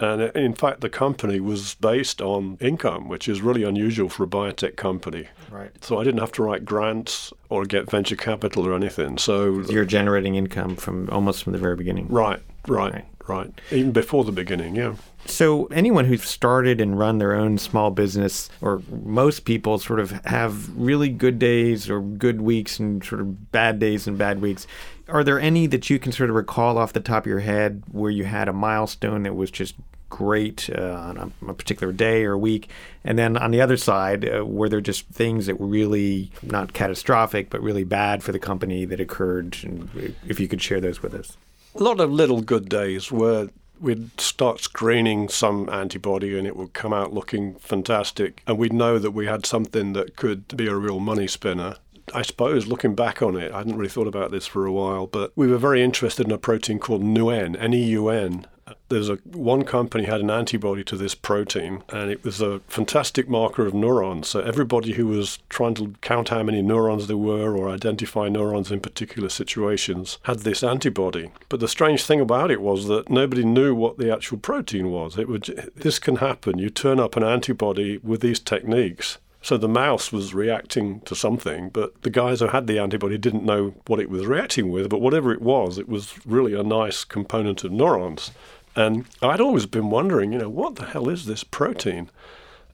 And 0.00 0.22
uh, 0.22 0.30
in 0.34 0.54
fact, 0.54 0.80
the 0.80 0.88
company 0.88 1.40
was 1.40 1.74
based 1.76 2.20
on 2.22 2.56
income, 2.60 3.08
which 3.08 3.28
is 3.28 3.42
really 3.42 3.62
unusual 3.62 4.08
for 4.08 4.24
a 4.24 4.26
biotech 4.26 4.76
company. 4.76 5.28
Right. 5.50 5.70
So 5.84 6.00
I 6.00 6.04
didn't 6.04 6.20
have 6.20 6.32
to 6.32 6.42
write 6.42 6.64
grants 6.64 7.32
or 7.48 7.64
get 7.66 7.90
venture 7.90 8.16
capital 8.16 8.66
or 8.66 8.74
anything. 8.74 9.18
So 9.18 9.60
You're 9.68 9.84
generating 9.84 10.34
income 10.36 10.76
from 10.76 11.08
almost 11.10 11.44
from 11.44 11.52
the 11.52 11.58
very 11.58 11.76
beginning. 11.76 12.08
right, 12.08 12.40
right, 12.66 12.92
Right. 12.94 13.04
right. 13.28 13.60
Even 13.70 13.92
before 13.92 14.24
the 14.24 14.32
beginning, 14.32 14.74
yeah. 14.76 14.94
So 15.26 15.66
anyone 15.66 16.06
who's 16.06 16.24
started 16.24 16.80
and 16.80 16.98
run 16.98 17.18
their 17.18 17.34
own 17.34 17.58
small 17.58 17.90
business, 17.90 18.50
or 18.60 18.82
most 18.90 19.44
people, 19.44 19.78
sort 19.78 20.00
of 20.00 20.10
have 20.24 20.76
really 20.76 21.08
good 21.08 21.38
days 21.38 21.88
or 21.88 22.00
good 22.00 22.40
weeks 22.40 22.78
and 22.78 23.04
sort 23.04 23.20
of 23.20 23.52
bad 23.52 23.78
days 23.78 24.06
and 24.06 24.18
bad 24.18 24.40
weeks. 24.40 24.66
Are 25.08 25.22
there 25.24 25.38
any 25.40 25.66
that 25.68 25.90
you 25.90 25.98
can 25.98 26.12
sort 26.12 26.30
of 26.30 26.36
recall 26.36 26.78
off 26.78 26.92
the 26.92 27.00
top 27.00 27.24
of 27.24 27.26
your 27.26 27.40
head 27.40 27.82
where 27.90 28.10
you 28.10 28.24
had 28.24 28.48
a 28.48 28.52
milestone 28.52 29.22
that 29.24 29.34
was 29.34 29.50
just 29.50 29.74
great 30.08 30.68
uh, 30.76 30.82
on 30.82 31.16
a, 31.16 31.50
a 31.50 31.54
particular 31.54 31.92
day 31.92 32.24
or 32.24 32.36
week, 32.36 32.68
and 33.04 33.18
then 33.18 33.36
on 33.36 33.52
the 33.52 33.60
other 33.60 33.76
side, 33.76 34.28
uh, 34.28 34.44
were 34.44 34.68
there 34.68 34.80
just 34.80 35.06
things 35.06 35.46
that 35.46 35.60
were 35.60 35.68
really 35.68 36.30
not 36.42 36.72
catastrophic 36.72 37.48
but 37.48 37.62
really 37.62 37.84
bad 37.84 38.22
for 38.22 38.32
the 38.32 38.38
company 38.38 38.84
that 38.84 39.00
occurred? 39.00 39.56
And 39.62 40.14
if 40.26 40.40
you 40.40 40.48
could 40.48 40.60
share 40.60 40.80
those 40.80 41.02
with 41.02 41.14
us. 41.14 41.36
A 41.76 41.82
lot 41.82 42.00
of 42.00 42.10
little 42.10 42.42
good 42.42 42.68
days 42.68 43.12
where 43.12 43.48
we'd 43.80 44.20
start 44.20 44.60
screening 44.60 45.28
some 45.28 45.68
antibody 45.70 46.38
and 46.38 46.46
it 46.46 46.56
would 46.56 46.72
come 46.72 46.92
out 46.92 47.12
looking 47.12 47.54
fantastic, 47.56 48.42
and 48.46 48.58
we'd 48.58 48.72
know 48.72 48.98
that 48.98 49.12
we 49.12 49.26
had 49.26 49.46
something 49.46 49.92
that 49.94 50.16
could 50.16 50.56
be 50.56 50.66
a 50.66 50.76
real 50.76 51.00
money 51.00 51.26
spinner. 51.26 51.76
I 52.12 52.22
suppose 52.22 52.66
looking 52.66 52.94
back 52.94 53.22
on 53.22 53.36
it, 53.36 53.52
I 53.52 53.58
hadn't 53.58 53.76
really 53.76 53.88
thought 53.88 54.08
about 54.08 54.30
this 54.30 54.46
for 54.46 54.66
a 54.66 54.72
while, 54.72 55.06
but 55.06 55.32
we 55.36 55.46
were 55.46 55.58
very 55.58 55.82
interested 55.82 56.26
in 56.26 56.32
a 56.32 56.38
protein 56.38 56.78
called 56.78 57.02
NeuN, 57.02 57.56
N-E-U-N. 57.58 58.46
There's 58.88 59.08
a 59.08 59.16
one 59.24 59.64
company 59.64 60.04
had 60.04 60.20
an 60.20 60.30
antibody 60.30 60.84
to 60.84 60.96
this 60.96 61.14
protein, 61.14 61.82
and 61.88 62.10
it 62.10 62.24
was 62.24 62.40
a 62.40 62.60
fantastic 62.68 63.28
marker 63.28 63.66
of 63.66 63.74
neurons. 63.74 64.28
So 64.28 64.40
everybody 64.40 64.92
who 64.92 65.06
was 65.06 65.38
trying 65.48 65.74
to 65.74 65.94
count 66.00 66.30
how 66.30 66.42
many 66.42 66.62
neurons 66.62 67.06
there 67.06 67.16
were 67.16 67.56
or 67.56 67.68
identify 67.68 68.28
neurons 68.28 68.70
in 68.70 68.80
particular 68.80 69.28
situations 69.28 70.18
had 70.22 70.40
this 70.40 70.62
antibody. 70.62 71.30
But 71.48 71.60
the 71.60 71.68
strange 71.68 72.04
thing 72.04 72.20
about 72.20 72.50
it 72.50 72.60
was 72.60 72.86
that 72.88 73.10
nobody 73.10 73.44
knew 73.44 73.74
what 73.74 73.98
the 73.98 74.12
actual 74.12 74.38
protein 74.38 74.90
was. 74.90 75.18
It 75.18 75.28
would 75.28 75.72
this 75.76 75.98
can 75.98 76.16
happen. 76.16 76.58
You 76.58 76.70
turn 76.70 77.00
up 77.00 77.16
an 77.16 77.24
antibody 77.24 77.98
with 77.98 78.20
these 78.20 78.40
techniques. 78.40 79.18
So 79.42 79.56
the 79.56 79.68
mouse 79.68 80.12
was 80.12 80.34
reacting 80.34 81.00
to 81.02 81.14
something, 81.14 81.70
but 81.70 82.02
the 82.02 82.10
guys 82.10 82.40
who 82.40 82.48
had 82.48 82.66
the 82.66 82.78
antibody 82.78 83.16
didn't 83.16 83.44
know 83.44 83.74
what 83.86 83.98
it 83.98 84.10
was 84.10 84.26
reacting 84.26 84.70
with. 84.70 84.90
But 84.90 85.00
whatever 85.00 85.32
it 85.32 85.40
was, 85.40 85.78
it 85.78 85.88
was 85.88 86.14
really 86.26 86.52
a 86.52 86.62
nice 86.62 87.04
component 87.04 87.64
of 87.64 87.72
neurons. 87.72 88.32
And 88.76 89.06
I'd 89.20 89.40
always 89.40 89.66
been 89.66 89.90
wondering, 89.90 90.32
you 90.32 90.38
know, 90.38 90.48
what 90.48 90.76
the 90.76 90.86
hell 90.86 91.08
is 91.08 91.26
this 91.26 91.44
protein? 91.44 92.10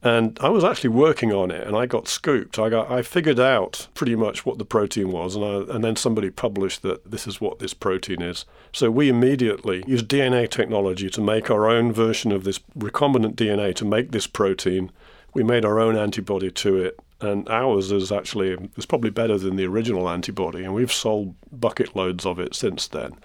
And 0.02 0.38
I 0.40 0.50
was 0.50 0.62
actually 0.62 0.90
working 0.90 1.32
on 1.32 1.50
it, 1.50 1.66
and 1.66 1.74
I 1.74 1.86
got 1.86 2.06
scooped. 2.06 2.58
I 2.58 2.68
got, 2.68 2.90
I 2.90 3.02
figured 3.02 3.40
out 3.40 3.88
pretty 3.94 4.14
much 4.14 4.46
what 4.46 4.58
the 4.58 4.64
protein 4.64 5.10
was, 5.10 5.34
and 5.34 5.44
I, 5.44 5.74
and 5.74 5.82
then 5.82 5.96
somebody 5.96 6.30
published 6.30 6.82
that 6.82 7.10
this 7.10 7.26
is 7.26 7.40
what 7.40 7.58
this 7.58 7.74
protein 7.74 8.22
is. 8.22 8.44
So 8.72 8.90
we 8.90 9.08
immediately 9.08 9.82
used 9.86 10.06
DNA 10.06 10.48
technology 10.48 11.10
to 11.10 11.20
make 11.20 11.50
our 11.50 11.68
own 11.68 11.92
version 11.92 12.30
of 12.30 12.44
this 12.44 12.60
recombinant 12.78 13.34
DNA 13.34 13.74
to 13.76 13.84
make 13.84 14.12
this 14.12 14.26
protein. 14.26 14.92
We 15.34 15.42
made 15.42 15.64
our 15.64 15.80
own 15.80 15.96
antibody 15.96 16.50
to 16.52 16.76
it, 16.76 17.00
and 17.20 17.48
ours 17.48 17.90
is 17.90 18.12
actually 18.12 18.56
is 18.76 18.86
probably 18.86 19.10
better 19.10 19.38
than 19.38 19.56
the 19.56 19.66
original 19.66 20.08
antibody, 20.08 20.62
and 20.62 20.74
we've 20.74 20.92
sold 20.92 21.34
bucket 21.50 21.96
loads 21.96 22.26
of 22.26 22.38
it 22.38 22.54
since 22.54 22.86
then. 22.86 23.16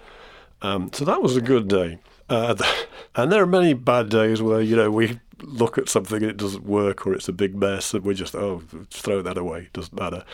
Um, 0.62 0.90
so 0.92 1.04
that 1.04 1.22
was 1.22 1.36
a 1.36 1.40
good 1.40 1.68
day. 1.68 1.98
Uh, 2.28 2.54
and 3.16 3.30
there 3.30 3.42
are 3.42 3.46
many 3.46 3.74
bad 3.74 4.08
days 4.08 4.40
where 4.40 4.60
you 4.60 4.76
know 4.76 4.90
we 4.90 5.20
look 5.42 5.76
at 5.76 5.88
something 5.88 6.22
and 6.22 6.30
it 6.30 6.36
doesn't 6.36 6.64
work 6.64 7.06
or 7.06 7.12
it's 7.14 7.28
a 7.28 7.32
big 7.32 7.54
mess 7.56 7.92
and 7.94 8.04
we 8.04 8.14
just 8.14 8.34
oh 8.36 8.62
throw 8.90 9.20
that 9.22 9.36
away 9.36 9.68
doesn't 9.72 9.98
matter. 9.98 10.24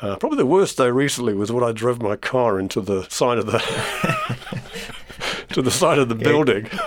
Uh, 0.00 0.16
probably 0.16 0.36
the 0.38 0.46
worst 0.46 0.76
day 0.76 0.90
recently 0.90 1.32
was 1.34 1.50
when 1.52 1.64
I 1.64 1.72
drove 1.72 2.02
my 2.02 2.16
car 2.16 2.58
into 2.58 2.80
the 2.80 3.04
side 3.08 3.38
of 3.38 3.46
the 3.46 3.58
to 5.52 5.62
the 5.62 5.70
side 5.70 5.98
of 5.98 6.08
the 6.08 6.14
building. 6.14 6.68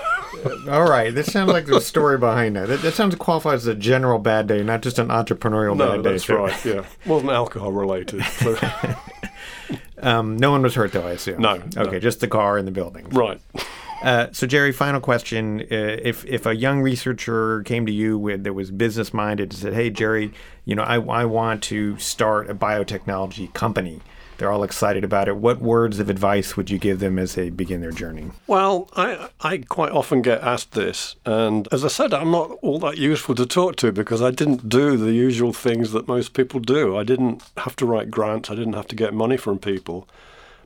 All 0.69 0.87
right, 0.89 1.13
this 1.13 1.31
sounds 1.33 1.51
like 1.51 1.65
there's 1.65 1.83
a 1.83 1.85
story 1.85 2.17
behind 2.17 2.55
that. 2.55 2.67
That, 2.67 2.81
that 2.81 2.93
sounds 2.93 3.13
qualified 3.15 3.55
as 3.55 3.67
a 3.67 3.75
general 3.75 4.19
bad 4.19 4.47
day, 4.47 4.63
not 4.63 4.81
just 4.81 4.97
an 4.97 5.09
entrepreneurial 5.09 5.75
No, 5.75 5.95
bad 5.95 6.03
day. 6.03 6.11
that's 6.11 6.23
sure. 6.23 6.37
right. 6.37 6.65
Yeah, 6.65 6.85
wasn't 7.05 7.31
alcohol 7.31 7.71
related. 7.73 8.23
Um, 10.01 10.37
no 10.37 10.51
one 10.51 10.61
was 10.61 10.75
hurt, 10.75 10.91
though, 10.91 11.07
I 11.07 11.11
assume. 11.11 11.41
No, 11.41 11.61
no. 11.75 11.83
Okay, 11.83 11.99
just 11.99 12.19
the 12.19 12.27
car 12.27 12.57
and 12.57 12.67
the 12.67 12.71
building. 12.71 13.07
right. 13.09 13.41
Uh, 14.01 14.27
so, 14.31 14.47
Gerry, 14.47 14.71
final 14.71 15.01
question: 15.01 15.59
uh, 15.59 15.65
If 16.01 16.23
if 16.25 16.45
a 16.45 16.55
young 16.55 16.79
researcher 16.81 17.63
came 17.63 17.85
to 17.85 17.91
you 17.91 18.17
with 18.17 18.45
that 18.45 18.53
was 18.53 18.71
business 18.71 19.13
minded 19.13 19.51
and 19.51 19.59
said, 19.59 19.73
"Hey, 19.73 19.89
Gerry, 19.89 20.31
you 20.63 20.73
know, 20.73 20.83
I, 20.83 21.01
I 21.01 21.25
want 21.25 21.61
to 21.63 21.97
start 21.97 22.49
a 22.49 22.55
biotechnology 22.55 23.53
company," 23.53 23.99
they're 24.39 24.51
all 24.51 24.63
excited 24.63 25.03
about 25.03 25.27
it. 25.27 25.37
What 25.37 25.61
words 25.61 25.99
of 25.99 26.09
advice 26.09 26.57
would 26.57 26.69
you 26.69 26.79
give 26.79 26.99
them 26.99 27.19
as 27.19 27.35
they 27.35 27.49
begin 27.49 27.81
their 27.81 27.91
journey? 27.91 28.31
Well, 28.47 28.89
I 28.95 29.29
I 29.41 29.57
quite 29.57 29.91
often 29.91 30.21
get 30.21 30.41
asked 30.41 30.71
this, 30.71 31.15
and 31.25 31.67
as 31.71 31.85
I 31.85 31.89
said, 31.89 32.13
I'm 32.13 32.31
not 32.31 32.51
all 32.61 32.79
that 32.79 32.97
useful 32.97 33.35
to 33.35 33.45
talk 33.45 33.75
to 33.77 33.91
because 33.91 34.21
I 34.21 34.31
didn't 34.31 34.69
do 34.69 34.97
the 34.97 35.13
usual 35.13 35.53
things 35.53 35.91
that 35.91 36.07
most 36.07 36.33
people 36.33 36.59
do. 36.59 36.97
I 36.97 37.03
didn't 37.03 37.43
have 37.57 37.75
to 37.77 37.85
write 37.85 38.09
grants. 38.09 38.49
I 38.49 38.55
didn't 38.55 38.73
have 38.73 38.87
to 38.87 38.95
get 38.95 39.13
money 39.13 39.37
from 39.37 39.59
people. 39.59 40.07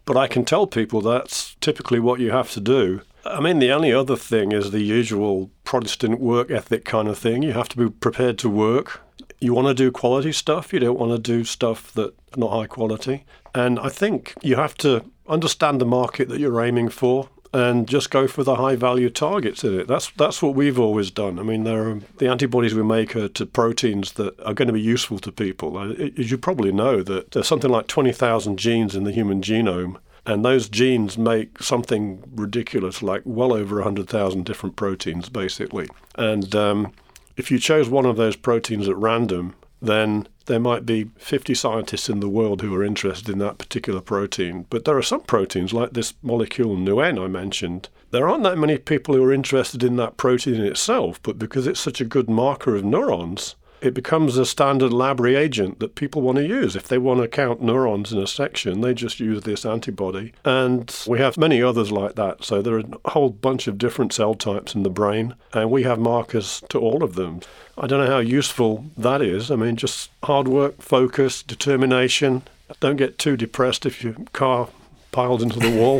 But 0.06 0.18
I 0.18 0.28
can 0.28 0.44
tell 0.44 0.68
people 0.68 1.02
that's 1.02 1.56
typically 1.62 2.00
what 2.00 2.20
you 2.20 2.32
have 2.32 2.52
to 2.52 2.60
do. 2.60 3.02
I 3.26 3.40
mean, 3.40 3.60
the 3.60 3.72
only 3.72 3.94
other 3.94 4.18
thing 4.18 4.52
is 4.52 4.72
the 4.72 4.82
usual 4.82 5.50
Protestant 5.64 6.20
work 6.20 6.52
ethic 6.52 6.84
kind 6.84 7.08
of 7.08 7.18
thing. 7.18 7.42
You 7.42 7.54
have 7.54 7.70
to 7.70 7.78
be 7.78 7.90
prepared 7.90 8.38
to 8.40 8.50
work. 8.50 9.02
You 9.40 9.54
want 9.54 9.68
to 9.70 9.74
do 9.74 9.92
quality 9.92 10.34
stuff. 10.34 10.74
You 10.74 10.80
don't 10.80 11.00
want 11.00 11.14
to 11.14 11.20
do 11.20 11.46
stuff 11.46 11.94
that's 11.94 12.12
not 12.36 12.52
high 12.52 12.68
quality. 12.68 13.24
And 13.56 13.80
I 13.80 13.90
think 13.90 14.34
you 14.42 14.56
have 14.56 14.76
to 14.76 15.06
understand 15.28 15.80
the 15.80 15.86
market 15.86 16.30
that 16.30 16.40
you're 16.40 16.64
aiming 16.64 16.90
for 16.90 17.30
and 17.54 17.88
just 17.88 18.10
go 18.10 18.28
for 18.28 18.44
the 18.44 18.56
high 18.56 18.76
value 18.76 19.12
targets 19.12 19.64
in 19.64 19.80
it. 19.80 19.88
That's 19.88 20.10
that's 20.12 20.42
what 20.42 20.56
we've 20.56 20.80
always 20.80 21.12
done. 21.12 21.38
I 21.38 21.44
mean, 21.44 21.64
there 21.64 21.88
are, 21.88 22.00
the 22.18 22.28
antibodies 22.28 22.74
we 22.74 22.84
make 22.84 23.16
are 23.16 23.28
to 23.30 23.46
proteins 23.46 24.14
that 24.14 24.38
are 24.40 24.56
going 24.56 24.68
to 24.68 24.74
be 24.74 24.82
useful 24.82 25.20
to 25.20 25.32
people. 25.32 25.80
As 25.80 26.32
you 26.32 26.38
probably 26.38 26.72
know, 26.72 27.04
that 27.04 27.32
there's 27.32 27.48
something 27.48 27.70
like 27.70 27.88
20,000 27.88 28.58
genes 28.58 28.96
in 28.96 29.04
the 29.04 29.12
human 29.12 29.42
genome. 29.42 29.98
And 30.26 30.46
those 30.46 30.70
genes 30.70 31.18
make 31.18 31.62
something 31.62 32.24
ridiculous, 32.34 33.04
like 33.04 33.24
well 33.26 33.52
over 33.52 33.76
100,000 33.76 34.46
different 34.46 34.78
proteins, 34.78 35.28
basically. 35.28 35.90
And 36.16 36.56
um, 36.56 36.94
if 37.36 37.52
you 37.52 37.60
chose 37.60 37.90
one 37.90 38.06
of 38.06 38.16
those 38.16 38.38
proteins 38.38 38.88
at 38.88 38.96
random, 38.96 39.54
then 39.84 40.28
there 40.46 40.60
might 40.60 40.86
be 40.86 41.10
50 41.18 41.54
scientists 41.54 42.10
in 42.10 42.22
the 42.22 42.30
world 42.30 42.62
who 42.62 42.74
are 42.74 42.84
interested 42.84 43.30
in 43.30 43.40
that 43.40 43.58
particular 43.58 44.02
protein. 44.02 44.66
But 44.70 44.86
there 44.86 44.98
are 44.98 45.04
some 45.04 45.22
proteins, 45.22 45.74
like 45.74 45.92
this 45.92 46.14
molecule 46.22 46.76
NeuN 46.78 47.24
I 47.24 47.28
mentioned, 47.28 47.90
there 48.12 48.28
aren't 48.28 48.44
that 48.44 48.58
many 48.58 48.78
people 48.78 49.16
who 49.16 49.24
are 49.24 49.34
interested 49.34 49.84
in 49.84 49.98
that 49.98 50.18
protein 50.18 50.56
in 50.56 50.66
itself, 50.66 51.22
but 51.22 51.38
because 51.38 51.68
it's 51.68 51.80
such 51.80 52.00
a 52.00 52.06
good 52.06 52.30
marker 52.30 52.76
of 52.76 52.86
neurons, 52.86 53.56
it 53.84 53.94
becomes 53.94 54.38
a 54.38 54.46
standard 54.46 54.94
lab 54.94 55.20
reagent 55.20 55.80
that 55.80 55.96
people 55.96 56.22
want 56.22 56.38
to 56.38 56.48
use. 56.48 56.74
If 56.74 56.88
they 56.88 56.98
want 56.98 57.22
to 57.22 57.28
count 57.28 57.62
neurons 57.62 58.14
in 58.14 58.18
a 58.18 58.26
section, 58.26 58.80
they 58.80 58.94
just 58.94 59.20
use 59.20 59.44
this 59.44 59.66
antibody. 59.66 60.32
And 60.46 60.96
we 61.06 61.20
have 61.20 61.38
many 61.38 61.62
others 61.62 61.92
like 61.92 62.16
that. 62.16 62.46
So 62.46 62.62
there 62.62 62.76
are 62.76 62.84
a 63.04 63.10
whole 63.10 63.30
bunch 63.30 63.68
of 63.68 63.78
different 63.78 64.14
cell 64.14 64.36
types 64.36 64.74
in 64.74 64.84
the 64.84 64.90
brain, 64.90 65.36
and 65.52 65.70
we 65.70 65.84
have 65.84 66.00
markers 66.00 66.64
to 66.70 66.80
all 66.80 67.04
of 67.04 67.16
them. 67.16 67.42
I 67.78 67.88
don't 67.88 68.06
know 68.06 68.12
how 68.12 68.20
useful 68.20 68.86
that 68.98 69.22
is. 69.22 69.52
I 69.52 69.58
mean, 69.58 69.76
just 69.76 70.10
hard 70.24 70.48
work, 70.48 70.82
focus, 70.82 71.44
determination. 71.44 72.44
Don't 72.80 72.96
get 72.96 73.18
too 73.18 73.36
depressed 73.36 73.86
if 73.86 74.02
your 74.02 74.16
car 74.32 74.70
piled 75.12 75.42
into 75.42 75.60
the 75.60 75.72
wall. 75.72 76.00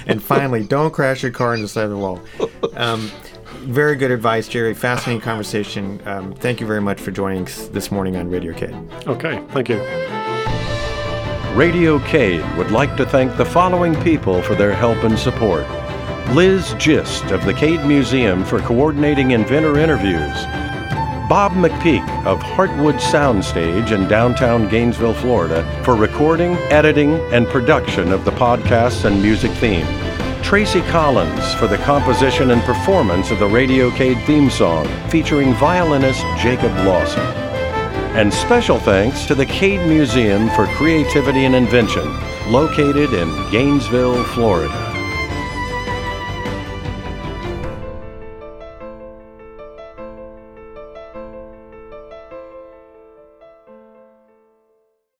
and 0.06 0.22
finally, 0.22 0.62
don't 0.62 0.92
crash 0.92 1.24
your 1.24 1.32
car 1.32 1.54
into 1.54 1.64
the 1.64 1.68
side 1.68 1.84
of 1.84 1.90
the 1.90 1.96
wall. 1.96 2.22
Um, 2.74 3.10
very 3.64 3.96
good 3.96 4.10
advice, 4.10 4.48
Gerry. 4.48 4.74
Fascinating 4.74 5.20
conversation. 5.20 6.00
Um, 6.06 6.34
thank 6.34 6.60
you 6.60 6.66
very 6.66 6.80
much 6.80 7.00
for 7.00 7.10
joining 7.10 7.44
us 7.44 7.68
this 7.68 7.90
morning 7.90 8.16
on 8.16 8.28
Radio 8.28 8.52
Cade. 8.52 8.76
Okay, 9.06 9.42
thank 9.50 9.68
you. 9.68 9.80
Radio 11.54 11.98
Cade 12.00 12.44
would 12.56 12.70
like 12.70 12.96
to 12.96 13.06
thank 13.06 13.36
the 13.36 13.44
following 13.44 13.94
people 14.02 14.42
for 14.42 14.54
their 14.54 14.72
help 14.74 15.04
and 15.04 15.18
support. 15.18 15.66
Liz 16.30 16.74
Gist 16.78 17.30
of 17.30 17.44
the 17.44 17.54
Cade 17.54 17.84
Museum 17.84 18.44
for 18.44 18.58
coordinating 18.60 19.32
inventor 19.32 19.78
interviews. 19.78 20.44
Bob 21.28 21.52
McPeak 21.52 22.06
of 22.26 22.40
Heartwood 22.40 22.98
Soundstage 22.98 23.92
in 23.92 24.08
downtown 24.08 24.68
Gainesville, 24.68 25.14
Florida 25.14 25.64
for 25.84 25.94
recording, 25.94 26.54
editing, 26.70 27.14
and 27.32 27.46
production 27.46 28.12
of 28.12 28.24
the 28.24 28.30
podcasts 28.32 29.04
and 29.04 29.22
music 29.22 29.50
theme. 29.52 29.86
Tracy 30.54 30.82
Collins 30.82 31.52
for 31.54 31.66
the 31.66 31.78
composition 31.78 32.52
and 32.52 32.62
performance 32.62 33.32
of 33.32 33.40
the 33.40 33.46
Radio 33.48 33.90
Cade 33.90 34.24
theme 34.24 34.48
song 34.48 34.86
featuring 35.10 35.52
violinist 35.54 36.20
Jacob 36.38 36.70
Lawson. 36.86 37.26
And 38.14 38.32
special 38.32 38.78
thanks 38.78 39.26
to 39.26 39.34
the 39.34 39.46
Cade 39.46 39.84
Museum 39.88 40.48
for 40.50 40.66
Creativity 40.66 41.44
and 41.44 41.56
Invention, 41.56 42.06
located 42.52 43.12
in 43.14 43.50
Gainesville, 43.50 44.22
Florida. 44.26 44.93